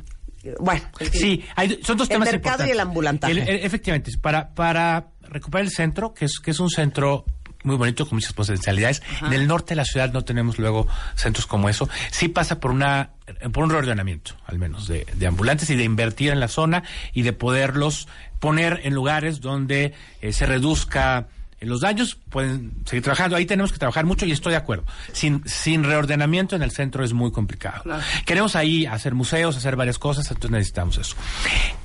bueno, 0.59 0.81
en 0.99 1.07
fin. 1.11 1.21
Sí, 1.21 1.45
hay- 1.55 1.79
son 1.83 1.97
dos 1.97 2.07
El 2.09 2.15
temas 2.15 2.31
mercado 2.31 2.35
importantes. 2.35 2.67
y 2.67 2.71
el 2.71 2.79
ambulantaje. 2.79 3.31
El- 3.33 3.39
el- 3.49 3.65
efectivamente, 3.65 4.11
para, 4.21 4.53
para 4.55 5.07
recuperar 5.21 5.65
el 5.65 5.71
centro, 5.71 6.13
que 6.13 6.25
es, 6.25 6.39
que 6.39 6.51
es 6.51 6.59
un 6.59 6.69
centro 6.69 7.25
muy 7.63 7.75
bonito, 7.75 8.07
con 8.07 8.15
muchas 8.15 8.31
potencialidades. 8.33 9.01
En 9.21 9.33
el 9.33 9.45
norte 9.45 9.71
de 9.71 9.75
la 9.75 9.83
ciudad 9.85 10.13
no 10.13 10.23
tenemos 10.23 10.57
luego 10.59 10.87
centros 11.15 11.45
como 11.45 11.67
eso. 11.67 11.89
Sí 12.09 12.29
pasa 12.29 12.59
por 12.59 12.71
una 12.71 13.11
por 13.51 13.63
un 13.65 13.69
reordenamiento, 13.69 14.31
al 14.47 14.57
menos, 14.57 14.87
de, 14.87 15.05
de 15.13 15.27
ambulantes 15.27 15.69
y 15.69 15.75
de 15.75 15.83
invertir 15.83 16.31
en 16.31 16.39
la 16.39 16.47
zona 16.47 16.83
y 17.13 17.21
de 17.21 17.33
poderlos 17.33 18.07
poner 18.39 18.79
en 18.85 18.93
lugares 18.95 19.39
donde 19.41 19.93
eh, 20.21 20.31
se 20.33 20.45
reduzca 20.47 21.27
los 21.61 21.81
daños 21.81 22.17
pueden 22.29 22.73
seguir 22.85 23.03
trabajando. 23.03 23.35
Ahí 23.35 23.45
tenemos 23.45 23.71
que 23.71 23.79
trabajar 23.79 24.05
mucho 24.05 24.25
y 24.25 24.31
estoy 24.31 24.51
de 24.51 24.57
acuerdo. 24.57 24.85
Sin, 25.11 25.47
sin 25.47 25.83
reordenamiento 25.83 26.55
en 26.55 26.61
el 26.61 26.71
centro 26.71 27.03
es 27.03 27.13
muy 27.13 27.31
complicado. 27.31 27.83
Claro. 27.83 28.03
Queremos 28.25 28.55
ahí 28.55 28.85
hacer 28.85 29.15
museos, 29.15 29.57
hacer 29.57 29.75
varias 29.75 29.99
cosas, 29.99 30.25
entonces 30.29 30.51
necesitamos 30.51 30.97
eso. 30.97 31.15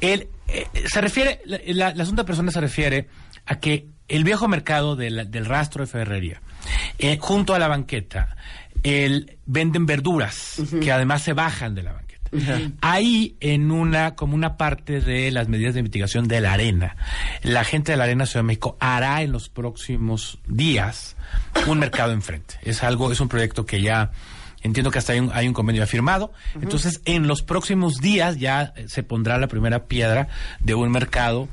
El, 0.01 0.29
eh, 0.49 0.67
se 0.87 1.01
refiere, 1.01 1.41
la, 1.45 1.59
la, 1.67 1.95
la 1.95 2.05
segunda 2.05 2.25
persona 2.25 2.51
se 2.51 2.61
refiere 2.61 3.09
a 3.47 3.57
que 3.57 3.87
el 4.09 4.25
viejo 4.25 4.49
mercado 4.49 4.97
del, 4.97 5.31
del 5.31 5.47
rastro 5.47 5.85
de 5.85 5.91
ferrería, 5.91 6.41
eh, 6.99 7.19
junto 7.21 7.55
a 7.55 7.59
la 7.59 7.69
banqueta, 7.69 8.37
el, 8.83 9.39
venden 9.47 9.87
verduras 9.87 10.57
que 10.81 10.93
además 10.93 11.23
se 11.23 11.33
bajan 11.33 11.75
de 11.75 11.83
la 11.83 11.93
banqueta. 11.93 12.04
Ahí, 12.81 13.37
en 13.41 13.71
una, 13.71 14.15
como 14.15 14.35
una 14.35 14.57
parte 14.57 15.01
de 15.01 15.31
las 15.31 15.49
medidas 15.49 15.75
de 15.75 15.83
mitigación 15.83 16.29
de 16.29 16.41
la 16.41 16.53
arena, 16.53 16.97
la 17.43 17.65
gente 17.65 17.93
de 17.93 17.99
la 17.99 18.05
Arena 18.05 18.27
Ciudad 18.27 18.43
de 18.43 18.49
México 18.49 18.77
hará 18.81 19.23
en 19.23 19.33
los 19.33 19.49
próximos 19.49 20.39
días 20.47 21.17
un 21.67 21.79
mercado 21.79 22.13
enfrente. 22.13 22.57
Es 22.63 22.83
algo, 22.83 23.11
es 23.13 23.21
un 23.21 23.29
proyecto 23.29 23.65
que 23.67 23.81
ya 23.81 24.11
entiendo 24.63 24.91
que 24.91 24.99
hasta 24.99 25.13
hay 25.13 25.21
un, 25.21 25.31
hay 25.33 25.47
un 25.47 25.55
convenio 25.55 25.87
firmado. 25.87 26.33
Entonces, 26.61 27.01
en 27.05 27.27
los 27.29 27.43
próximos 27.43 27.99
días 27.99 28.39
ya 28.39 28.75
se 28.87 29.03
pondrá 29.03 29.39
la 29.39 29.47
primera 29.47 29.85
piedra 29.85 30.29
de 30.61 30.75
un 30.75 30.91
mercado 30.91 31.49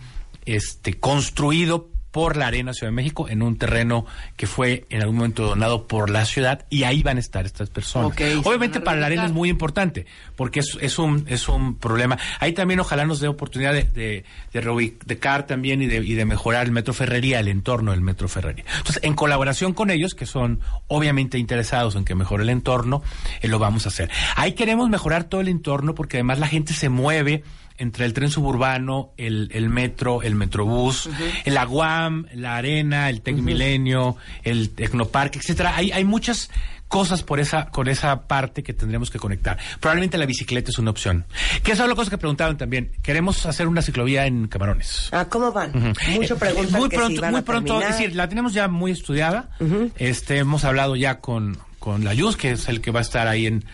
este 0.46 1.00
construido 1.00 1.91
por 2.12 2.38
la 2.38 2.48
Arena 2.48 2.74
Ciudad 2.74 2.92
de 2.92 2.96
México 2.96 3.28
en 3.30 3.42
un 3.42 3.58
terreno 3.58 4.06
que 4.36 4.48
fue 4.48 4.86
en 4.90 5.02
algún 5.02 5.18
momento 5.18 5.48
donado 5.48 5.88
por 5.88 6.10
la 6.10 6.26
ciudad 6.26 6.66
y 6.70 6.84
ahí 6.84 7.04
van 7.04 7.18
a 7.18 7.20
estar 7.20 7.46
estas 7.46 7.70
personas. 7.70 8.18
Obviamente 8.44 8.80
para 8.82 9.00
la 9.00 9.08
Arena 9.08 9.26
es 9.26 9.32
muy 9.32 9.50
importante 9.50 10.06
porque 10.36 10.60
es, 10.60 10.78
es 10.82 11.00
un 11.00 11.26
es 11.28 11.48
un 11.48 11.76
problema. 11.76 12.18
Ahí 12.40 12.54
también 12.54 12.80
ojalá 12.80 13.06
nos 13.06 13.20
dé 13.20 13.28
oportunidad 13.28 13.74
de, 13.74 13.84
de, 13.84 14.26
de 14.52 14.62
reubicar 14.62 15.48
también 15.48 15.82
y 15.82 15.88
de, 15.88 15.98
y 15.98 16.14
de 16.14 16.26
mejorar 16.26 16.66
el 16.66 16.72
Metro 16.72 16.94
Ferrería, 16.94 17.40
el 17.40 17.48
entorno 17.48 17.92
del 17.92 18.02
Metro 18.02 18.28
Ferrería. 18.28 18.66
Entonces, 18.78 19.04
en 19.04 19.14
colaboración 19.14 19.74
con 19.74 19.92
ellos, 19.92 20.14
que 20.14 20.26
son 20.26 20.60
obviamente 20.88 21.38
interesados 21.38 21.96
en 21.96 22.06
que 22.06 22.16
mejore 22.16 22.44
el 22.44 22.50
entorno, 22.50 23.02
eh, 23.42 23.48
lo 23.48 23.60
vamos 23.60 23.86
a 23.86 23.90
hacer. 23.90 24.10
Ahí 24.36 24.54
queremos 24.54 24.90
mejorar 24.90 25.26
todo 25.26 25.42
el 25.42 25.48
entorno 25.48 25.96
porque 25.96 26.18
además 26.18 26.40
la 26.40 26.48
gente 26.48 26.74
se 26.74 26.90
mueve 26.90 27.44
entre 27.82 28.06
el 28.06 28.14
tren 28.14 28.30
suburbano, 28.30 29.14
el, 29.18 29.50
el 29.54 29.70
metro, 29.70 30.22
el 30.22 30.36
metrobús, 30.36 31.10
el 31.46 31.58
Aguam, 31.58 32.28
la 32.34 32.56
arena, 32.58 33.10
el 33.10 33.22
Tec 33.22 33.36
Milenio, 33.38 34.18
el 34.44 34.70
Tecnoparque, 34.70 35.40
etcétera. 35.40 35.76
Hay, 35.76 35.92
hay 35.92 36.04
muchas 36.04 36.50
cosas 36.88 37.24
por 37.24 37.40
esa, 37.40 37.68
con 37.68 37.88
esa 37.88 38.28
parte 38.28 38.64
que 38.64 38.74
tendremos 38.74 39.10
que 39.10 39.18
conectar. 39.18 39.58
Probablemente 39.80 40.18
la 40.18 40.26
bicicleta 40.26 40.70
es 40.72 40.78
una 40.78 40.92
opción. 40.92 41.26
Que 41.64 41.72
esa 41.72 41.84
es 41.84 41.90
la 41.90 41.96
cosa 41.96 42.12
que 42.12 42.18
preguntaban 42.18 42.58
también. 42.58 42.92
Queremos 43.02 43.46
hacer 43.46 43.68
una 43.68 43.82
ciclovía 43.82 44.26
en 44.26 44.48
Camarones. 44.48 45.10
Ah, 45.12 45.26
¿cómo 45.30 45.52
van? 45.54 45.72
Mucho 45.72 46.36
Eh, 46.36 46.38
preguntan 46.38 46.80
muy 46.80 46.90
que 46.90 46.98
pronto, 46.98 47.16
si 47.16 47.22
van 47.22 47.32
muy 47.32 47.42
pronto, 47.42 47.74
terminar. 47.74 47.92
es 47.92 47.98
decir, 47.98 48.16
la 48.16 48.28
tenemos 48.28 48.54
ya 48.54 48.68
muy 48.68 48.92
estudiada. 48.92 49.50
Este, 49.96 50.38
hemos 50.38 50.66
hablado 50.66 50.96
ya 50.96 51.20
con 51.20 51.58
con 51.82 52.04
la 52.04 52.14
Yus, 52.14 52.38
que 52.38 52.52
es 52.52 52.70
el 52.70 52.80
que 52.80 52.92
va 52.92 53.00
a 53.00 53.02
estar 53.02 53.28
ahí 53.28 53.48
en, 53.48 53.66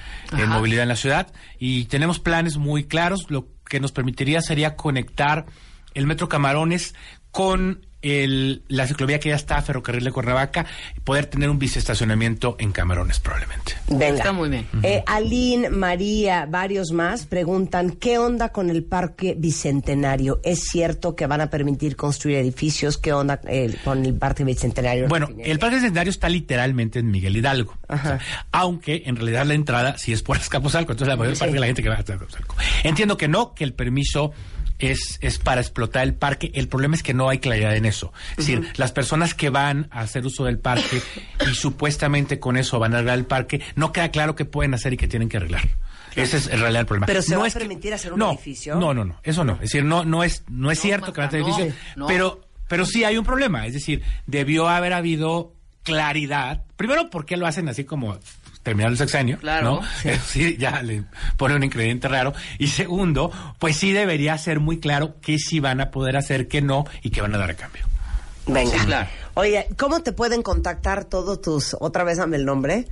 movilidad 0.48 0.84
en 0.84 0.88
la 0.88 0.96
ciudad, 0.96 1.28
y 1.60 1.86
tenemos 1.86 2.20
planes 2.20 2.56
muy 2.56 2.86
claros. 2.86 3.26
Lo 3.28 3.48
que 3.68 3.80
nos 3.80 3.92
permitiría 3.92 4.42
sería 4.42 4.76
conectar 4.76 5.46
el 5.94 6.08
Metro 6.08 6.30
Camarones 6.30 6.96
con 7.32 7.86
el, 8.02 8.64
la 8.68 8.86
ciclovía 8.88 9.20
que 9.20 9.30
ya 9.30 9.36
está, 9.36 9.62
Ferrocarril 9.62 10.04
de 10.04 10.12
Cuernavaca, 10.12 10.66
y 10.96 11.00
poder 11.00 11.26
tener 11.26 11.50
un 11.50 11.60
biciestacionamiento 11.60 12.56
en 12.60 12.72
Camarones 12.72 13.20
probablemente. 13.20 13.74
Venga. 13.88 14.18
Está 14.18 14.32
muy 14.32 14.50
bien. 14.50 14.68
Eh, 14.84 15.04
Aline, 15.06 15.70
María, 15.70 16.46
varios 16.46 16.92
más 16.92 17.26
preguntan, 17.26 17.92
¿qué 17.92 18.18
onda 18.20 18.50
con 18.50 18.70
el 18.70 18.84
Parque 18.84 19.36
Bicentenario? 19.38 20.40
¿Es 20.44 20.66
cierto 20.72 21.16
que 21.16 21.26
van 21.28 21.42
a 21.42 21.50
permitir 21.50 21.96
construir 21.96 22.38
edificios? 22.38 22.98
¿Qué 22.98 23.14
onda 23.14 23.40
eh, 23.48 23.76
con 23.84 24.06
el 24.06 24.14
Parque 24.16 24.44
Bicentenario? 24.44 25.08
Bueno, 25.08 25.30
el 25.44 25.60
Parque 25.60 25.80
Centenario 25.80 26.12
está 26.12 26.30
literalmente 26.30 27.00
en 27.00 27.10
Miguel 27.12 27.36
Hidalgo. 27.38 27.78
Ajá. 27.88 28.16
O 28.16 28.18
sea, 28.20 28.20
aunque 28.52 29.04
en 29.06 29.16
realidad 29.16 29.46
la 29.46 29.54
entrada 29.56 29.98
sí 29.98 30.14
es 30.14 30.22
por 30.24 30.38
Azcapotzalco, 30.38 30.92
entonces 30.92 31.10
la 31.10 31.16
mayor 31.18 31.36
Sí. 31.36 31.40
parte 31.42 31.54
de 31.54 31.60
la 31.60 31.66
gente 31.66 31.84
que 31.84 31.90
va 31.90 31.96
a. 31.96 32.04
Entiendo 32.84 33.18
que 33.18 33.28
no, 33.28 33.54
que 33.54 33.64
el 33.64 33.74
permiso 33.74 34.32
es, 34.80 35.18
es 35.22 35.40
para 35.40 35.62
explotar 35.62 36.04
el 36.04 36.14
parque. 36.14 36.52
El 36.54 36.68
problema 36.68 36.96
es 36.96 37.04
que 37.04 37.14
no 37.14 37.30
hay 37.30 37.40
claridad 37.40 37.76
en 37.76 37.86
eso. 37.86 38.14
Es 38.32 38.38
decir, 38.38 38.68
las 38.78 38.92
personas 38.92 39.34
que 39.34 39.50
van 39.50 39.88
a 39.92 40.02
hacer 40.02 40.26
uso 40.26 40.46
del 40.46 40.60
parque 40.60 41.02
y 41.50 41.56
supuestamente 41.56 42.40
con 42.40 42.58
eso 42.58 42.80
van 42.80 42.94
a 42.94 42.98
arreglar 42.98 43.18
el 43.18 43.26
parque, 43.26 43.62
no 43.76 43.92
queda 43.92 44.10
claro 44.12 44.36
qué 44.36 44.46
pueden 44.46 44.74
hacer 44.74 44.94
y 44.94 44.98
qué 44.98 45.08
tienen 45.08 45.30
que 45.30 45.38
arreglar. 45.38 45.68
Ese 46.16 46.38
es 46.38 46.48
en 46.48 46.60
realidad 46.60 46.82
el 46.82 46.86
problema. 46.88 47.06
Pero 47.06 47.22
¿se 47.22 47.34
no 47.34 47.40
va 47.40 47.46
a 47.46 47.48
es 47.48 47.54
que- 47.54 47.60
permitir 47.60 47.94
hacer 47.94 48.14
un 48.14 48.20
no, 48.20 48.32
edificio? 48.32 48.76
No, 48.76 48.94
no, 48.94 49.06
no, 49.06 49.20
eso 49.24 49.44
no. 49.44 49.54
Es 49.56 49.62
decir, 49.62 49.84
no, 49.84 50.04
no 50.04 50.24
es, 50.24 50.44
no 50.50 50.72
es 50.72 50.80
No, 50.80 50.82
cierto 50.82 51.14
que 51.14 51.22
van 51.22 51.30
a 51.30 51.38
no, 51.38 51.38
edificios, 51.46 51.76
no. 51.96 52.08
pero 52.08 52.42
pero 52.68 52.86
sí 52.86 53.04
hay 53.06 53.18
un 53.18 53.24
problema, 53.24 53.66
es 53.66 53.74
decir, 53.74 54.02
debió 54.26 54.68
haber 54.68 54.92
habido 54.94 55.54
claridad. 55.84 56.66
Primero, 56.76 57.10
¿por 57.10 57.26
qué 57.26 57.38
lo 57.38 57.48
hacen 57.48 57.70
así 57.70 57.86
como 57.86 58.18
terminar 58.68 58.92
el 58.92 58.98
sexenio? 58.98 59.38
Claro. 59.38 59.80
decir, 60.04 60.58
ya 60.60 60.82
le 60.82 61.06
pone 61.38 61.56
un 61.56 61.64
ingrediente 61.64 62.10
raro. 62.10 62.34
Y 62.60 62.68
segundo, 62.68 63.32
pues 63.60 63.78
sí 63.78 63.94
debería 63.94 64.38
ser 64.38 64.60
muy 64.60 64.82
claro 64.82 65.16
qué 65.22 65.40
sí 65.40 65.62
van 65.62 65.80
a 65.80 65.90
poder 65.90 66.18
hacer, 66.18 66.50
qué 66.50 66.62
no 66.62 66.84
y 67.02 67.10
qué 67.12 67.22
van 67.22 67.34
a 67.34 67.38
dar 67.38 67.52
a 67.52 67.54
cambio. 67.54 67.86
Venga. 68.46 68.78
Sí, 68.78 68.86
claro. 68.86 69.08
Oye, 69.36 69.68
¿cómo 69.78 70.02
te 70.02 70.12
pueden 70.12 70.44
contactar 70.44 71.06
todos 71.06 71.42
tus, 71.42 71.78
otra 71.80 72.04
vez 72.04 72.18
dame 72.18 72.36
el 72.36 72.44
nombre? 72.44 72.88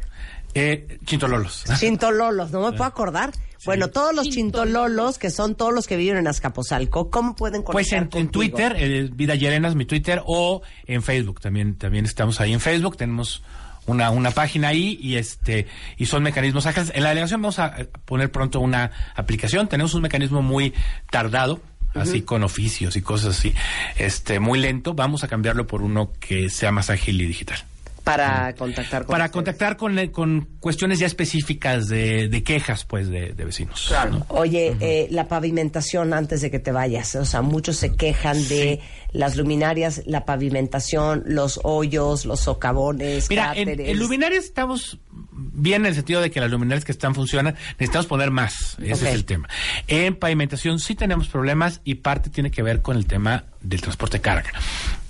Eh, 0.54 0.98
Chintololos. 1.04 1.66
Chintololos, 1.80 2.52
no 2.52 2.62
me 2.62 2.72
puedo 2.72 2.86
acordar. 2.86 3.34
Bueno, 3.66 3.90
todos 3.90 4.16
los 4.16 4.30
chintololos, 4.30 5.18
que 5.18 5.32
son 5.32 5.56
todos 5.56 5.74
los 5.74 5.88
que 5.88 5.98
viven 5.98 6.18
en 6.18 6.28
Azcapotzalco, 6.28 7.10
¿cómo 7.10 7.36
pueden 7.36 7.64
conectar 7.64 7.74
Pues 7.74 8.16
en? 8.22 8.30
Twitter, 8.30 8.76
eh, 8.78 9.10
Vida 9.12 9.34
Llerenas, 9.34 9.76
mi 9.76 9.86
Twitter, 9.86 10.22
o 10.24 10.62
en 10.86 11.02
Facebook, 11.02 11.42
también, 11.42 11.76
también 11.76 12.06
estamos 12.06 12.40
ahí 12.40 12.54
en 12.54 12.60
Facebook, 12.60 12.96
tenemos 12.96 13.44
una, 13.86 14.10
una 14.10 14.32
página 14.32 14.70
ahí 14.70 14.98
y 15.02 15.16
este 15.16 15.68
y 15.98 16.06
son 16.06 16.24
mecanismos 16.24 16.66
ágiles. 16.66 16.92
En 16.96 17.04
la 17.04 17.10
delegación 17.10 17.42
vamos 17.42 17.60
a 17.60 17.76
eh, 17.78 17.90
poner 18.06 18.32
pronto 18.32 18.60
una 18.60 18.92
aplicación, 19.16 19.68
tenemos 19.68 19.94
un 19.94 20.02
mecanismo 20.02 20.42
muy 20.42 20.74
tardado, 21.10 21.62
así 21.94 22.22
con 22.22 22.44
oficios 22.44 22.96
y 22.96 23.02
cosas 23.02 23.38
así, 23.38 23.54
este 23.98 24.40
muy 24.40 24.60
lento, 24.60 24.94
vamos 24.94 25.24
a 25.24 25.28
cambiarlo 25.28 25.68
por 25.68 25.82
uno 25.82 26.12
que 26.20 26.50
sea 26.50 26.72
más 26.72 26.90
ágil 26.90 27.22
y 27.22 27.26
digital. 27.26 27.64
Para 28.06 28.54
contactar 28.56 29.04
con 29.04 29.14
Para 29.14 29.26
ustedes. 29.26 29.32
contactar 29.32 29.78
con, 29.78 30.08
con 30.10 30.48
cuestiones 30.60 31.00
ya 31.00 31.08
específicas 31.08 31.88
de, 31.88 32.30
de 32.30 32.44
quejas, 32.44 32.86
pues, 32.86 33.10
de, 33.10 33.34
de 33.34 33.46
vecinos. 33.46 33.92
¿no? 34.12 34.26
Oye, 34.30 34.78
eh, 34.80 35.08
la 35.12 35.28
pavimentación 35.28 36.14
antes 36.14 36.42
de 36.42 36.50
que 36.52 36.60
te 36.60 36.72
vayas, 36.72 37.16
o 37.16 37.26
sea, 37.26 37.42
muchos 37.42 37.76
se 37.78 37.96
quejan 37.96 38.48
de 38.48 38.80
las 39.12 39.36
luminarias, 39.36 40.04
la 40.06 40.24
pavimentación, 40.24 41.24
los 41.26 41.60
hoyos, 41.64 42.26
los 42.26 42.42
socavones, 42.42 43.30
Mira, 43.30 43.54
en, 43.56 43.98
luminarias 44.00 44.46
estamos 44.46 45.00
bien 45.32 45.82
en 45.82 45.88
el 45.88 45.96
sentido 45.96 46.22
de 46.22 46.32
que 46.32 46.40
las 46.40 46.52
luminarias 46.52 46.86
que 46.86 46.92
están 46.92 47.16
funcionan, 47.16 47.56
necesitamos 47.80 48.08
poner 48.08 48.32
más. 48.32 48.78
Ese 48.80 48.92
es 49.10 49.16
el 49.16 49.26
tema. 49.26 49.50
En 49.88 50.16
pavimentación 50.16 50.80
sí 50.80 50.96
tenemos 50.96 51.28
problemas 51.28 51.82
y 51.84 51.96
parte 51.96 52.30
tiene 52.30 52.52
que 52.52 52.62
ver 52.62 52.82
con 52.82 52.98
el 52.98 53.06
tema 53.06 53.46
del 53.62 53.82
transporte 53.82 54.18
de 54.18 54.22
carga. 54.22 54.52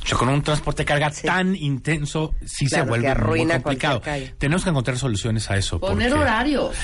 O 0.05 0.07
sea, 0.07 0.17
con 0.19 0.29
un 0.29 0.41
transporte 0.43 0.83
de 0.83 0.85
carga 0.85 1.11
Sí. 1.11 1.25
tan 1.25 1.55
intenso, 1.55 2.33
sí 2.45 2.67
Claro, 2.67 2.83
se 2.85 2.89
vuelve 2.89 3.15
muy 3.15 3.45
complicado. 3.47 4.01
Tenemos 4.37 4.63
que 4.63 4.69
encontrar 4.69 4.97
soluciones 4.97 5.49
a 5.49 5.57
eso. 5.57 5.79
Poner 5.79 6.09
porque- 6.09 6.21
horarios. 6.23 6.75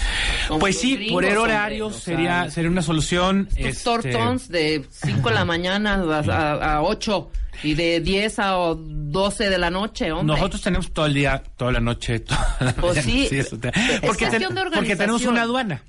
Pues 0.60 0.79
sí, 0.79 1.07
poner 1.12 1.38
horarios 1.38 1.95
o 1.95 1.99
sea, 1.99 2.15
sería, 2.15 2.49
sería 2.49 2.69
una 2.69 2.81
solución. 2.81 3.47
Estos 3.55 3.97
este, 4.05 4.12
tortons 4.12 4.49
de 4.49 4.86
5 4.89 5.29
de 5.29 5.36
la 5.36 5.45
mañana 5.45 5.93
a, 6.29 6.75
a 6.77 6.81
8 6.81 7.29
y 7.63 7.75
de 7.75 7.99
10 7.99 8.39
a 8.39 8.53
12 8.75 9.49
de 9.49 9.57
la 9.60 9.69
noche, 9.69 10.12
hombre. 10.12 10.36
Nosotros 10.36 10.62
tenemos 10.62 10.91
todo 10.91 11.05
el 11.05 11.13
día, 11.13 11.43
toda 11.57 11.71
la 11.73 11.79
noche, 11.79 12.19
toda 12.21 12.57
la 12.60 12.73
Pues 12.73 13.05
mañana. 13.05 13.29
sí. 13.29 13.38
eso 13.38 13.57
te- 13.60 13.69
Es 13.69 14.01
porque, 14.01 14.25
cuestión 14.27 14.55
de 14.55 14.62
porque 14.73 14.95
tenemos 14.95 15.23
una 15.25 15.43
aduana. 15.43 15.84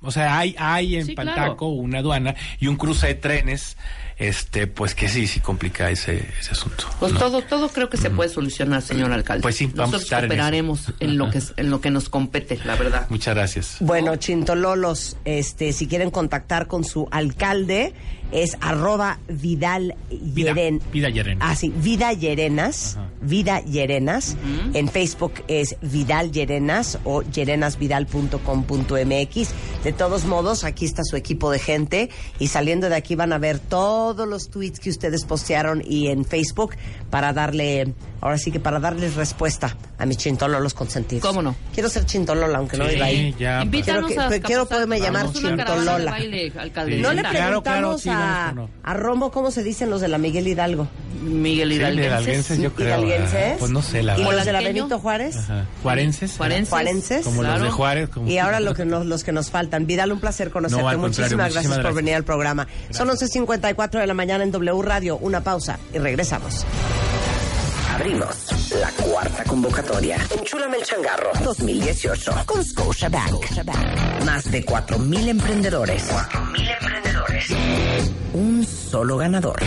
O 0.00 0.10
sea, 0.10 0.36
hay, 0.38 0.56
hay 0.58 0.96
en 0.96 1.06
Sí, 1.06 1.14
claro. 1.14 1.30
Paltaco 1.36 1.66
una 1.68 2.00
aduana 2.00 2.34
y 2.58 2.66
un 2.66 2.74
cruce 2.76 3.06
de 3.06 3.14
trenes, 3.14 3.76
este, 4.18 4.66
pues 4.66 4.94
que 4.94 5.08
sí, 5.08 5.26
sí 5.26 5.40
complica 5.40 5.90
ese, 5.90 6.26
ese 6.40 6.52
asunto. 6.52 6.84
Pues 7.00 7.12
¿no? 7.12 7.18
todo, 7.18 7.42
todo 7.42 7.68
creo 7.68 7.90
que 7.90 7.96
se 7.96 8.10
puede 8.10 8.30
solucionar, 8.30 8.82
señor 8.82 9.12
alcalde. 9.12 9.42
Pues 9.42 9.56
sí, 9.56 9.70
vamos 9.74 9.94
a 9.94 9.98
estar 9.98 10.24
en 10.24 10.30
cooperaremos 10.30 10.92
en, 11.00 11.18
lo 11.18 11.30
que 11.30 11.40
en 11.56 11.70
lo 11.70 11.80
que 11.80 11.90
nos 11.90 12.08
compete, 12.08 12.58
la 12.64 12.76
verdad. 12.76 13.06
Muchas 13.08 13.34
gracias. 13.34 13.76
Bueno, 13.80 14.16
Chintololos, 14.16 15.16
este, 15.24 15.72
si 15.72 15.86
quieren 15.86 16.10
contactar 16.10 16.66
con 16.66 16.84
su 16.84 17.08
alcalde, 17.10 17.94
es 18.32 18.56
arroba 18.62 19.18
Vidal 19.28 19.94
Vida, 20.10 20.52
Yeren- 20.54 20.80
Vida 20.90 21.10
Llerenas. 21.10 21.46
Ah, 21.50 21.54
sí, 21.54 21.70
Vida 21.76 22.14
Llerenas. 22.14 22.96
Vida 23.20 23.60
Llerenas. 23.60 24.36
En 24.72 24.88
Facebook 24.88 25.34
es 25.48 25.76
Vidal 25.82 26.32
Llerenas 26.32 26.98
o 27.04 27.20
llerenasvidal.com.mx. 27.22 29.48
De 29.84 29.92
todos 29.92 30.24
modos, 30.24 30.64
aquí 30.64 30.86
está 30.86 31.02
su 31.04 31.16
equipo 31.16 31.50
de 31.50 31.58
gente 31.58 32.08
y 32.38 32.48
saliendo 32.48 32.88
de 32.88 32.96
aquí 32.96 33.16
van 33.16 33.34
a 33.34 33.38
ver 33.38 33.58
todos 34.02 34.26
los 34.28 34.50
tweets 34.50 34.80
que 34.80 34.90
ustedes 34.90 35.24
postearon 35.24 35.80
y 35.86 36.08
en 36.08 36.24
Facebook 36.24 36.74
para 37.10 37.32
darle, 37.32 37.94
ahora 38.20 38.36
sí 38.36 38.50
que 38.50 38.58
para 38.58 38.80
darles 38.80 39.14
respuesta 39.14 39.76
a 39.98 40.06
mis 40.06 40.16
chintololos 40.18 40.74
consentidos. 40.74 41.24
¿Cómo 41.24 41.40
no? 41.40 41.54
Quiero 41.72 41.88
ser 41.88 42.04
chintolola, 42.04 42.58
aunque 42.58 42.76
no 42.76 42.86
Sí, 42.86 42.94
viva 42.94 43.06
ahí. 43.06 43.34
ya, 43.38 43.62
Invítanos 43.62 44.06
Quiero 44.08 44.28
que- 44.28 44.34
a 44.36 44.40
quiero 44.40 44.66
poderme 44.66 45.00
llamar 45.00 45.32
Chintolola. 45.32 46.10
baile, 46.10 46.52
alcalde. 46.58 46.96
Sí. 46.96 47.00
No 47.02 47.12
le 47.12 47.20
Claro, 47.22 47.62
claro, 47.62 47.62
preguntamos 47.62 48.02
sí, 48.02 48.08
a, 48.10 48.54
a 48.82 48.94
Rombo 48.94 49.30
cómo 49.30 49.50
se 49.52 49.62
dicen 49.62 49.88
los 49.90 50.00
de 50.00 50.08
la 50.08 50.18
Miguel 50.18 50.48
Hidalgo. 50.48 50.88
Miguel 51.22 51.68
Sí, 51.70 51.74
Hidalguenses. 51.76 52.10
hidalguenses, 52.10 52.58
yo 52.58 52.74
creo. 52.74 52.88
Hidalguenses. 52.98 53.58
Pues 53.60 53.70
no 53.70 53.80
sé, 53.80 54.02
la 54.02 54.14
¿Y 54.18 54.22
verdad. 54.22 54.36
los 54.38 54.44
de 54.44 54.52
la. 54.52 54.60
Benito 54.62 54.98
Juárez? 54.98 55.36
Ajá. 55.36 55.66
Juarenses. 55.82 56.36
Juarenses. 56.36 56.68
Juarenses. 56.70 57.24
Como 57.24 57.42
los 57.44 57.60
de 57.62 57.70
Juárez. 57.70 58.08
como- 58.08 58.28
Y 58.28 58.38
ahora 58.38 58.58
lo 58.58 58.74
que 58.74 58.84
nos, 58.84 59.06
los 59.06 59.22
que 59.22 59.30
nos 59.30 59.50
faltan. 59.50 59.86
Vidal, 59.86 60.10
un 60.10 60.18
placer 60.20 60.50
conocerte. 60.50 60.82
No, 60.82 60.98
muchísimas, 60.98 61.52
gracias, 61.52 61.66
por 61.66 61.74
gracias. 61.82 61.94
venir 61.94 62.14
al 62.16 62.24
programa. 62.24 62.66
Son 62.90 63.08
11.54 63.08 63.91
de 63.98 64.06
la 64.06 64.14
mañana 64.14 64.44
en 64.44 64.50
W 64.50 64.82
Radio. 64.82 65.18
Una 65.18 65.42
pausa 65.42 65.78
y 65.92 65.98
regresamos. 65.98 66.64
Abrimos 67.94 68.70
la 68.80 68.90
cuarta 68.92 69.44
convocatoria. 69.44 70.16
Enchúlame 70.38 70.78
el 70.78 70.82
changarro 70.82 71.30
2018 71.44 72.32
con 72.46 72.64
Scotiabank. 72.64 73.44
Más 74.24 74.50
de 74.50 74.64
4.000 74.64 75.28
emprendedores. 75.28 76.10
4.000 76.10 76.78
emprendedores. 76.80 77.46
Un 78.32 78.64
solo 78.64 79.18
ganador. 79.18 79.62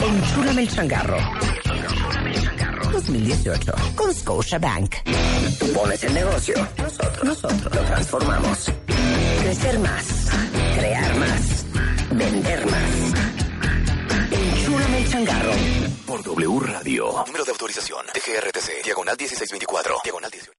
Enchúlame 0.00 0.62
el 0.62 0.68
changarro 0.68 1.18
2018 2.92 3.72
con 3.94 4.14
Scotiabank. 4.14 4.94
Tú 5.58 5.72
pones 5.74 6.02
el 6.02 6.14
negocio. 6.14 6.54
Nosotros, 6.78 7.24
nosotros 7.24 7.74
lo 7.74 7.82
transformamos. 7.82 8.72
Crecer 9.42 9.78
más. 9.80 10.28
Crear 10.78 11.16
más. 11.16 11.65
Vender 12.12 12.66
más. 12.66 13.12
Enchúlame 14.30 14.98
el 14.98 15.08
changarro. 15.08 15.52
Por 16.06 16.22
W 16.22 16.60
Radio. 16.60 17.24
Número 17.26 17.44
de 17.44 17.50
autorización. 17.50 18.06
DGRTC. 18.06 18.84
Diagonal 18.84 19.16
1624. 19.18 19.96
Diagonal 20.04 20.30
18. 20.30 20.52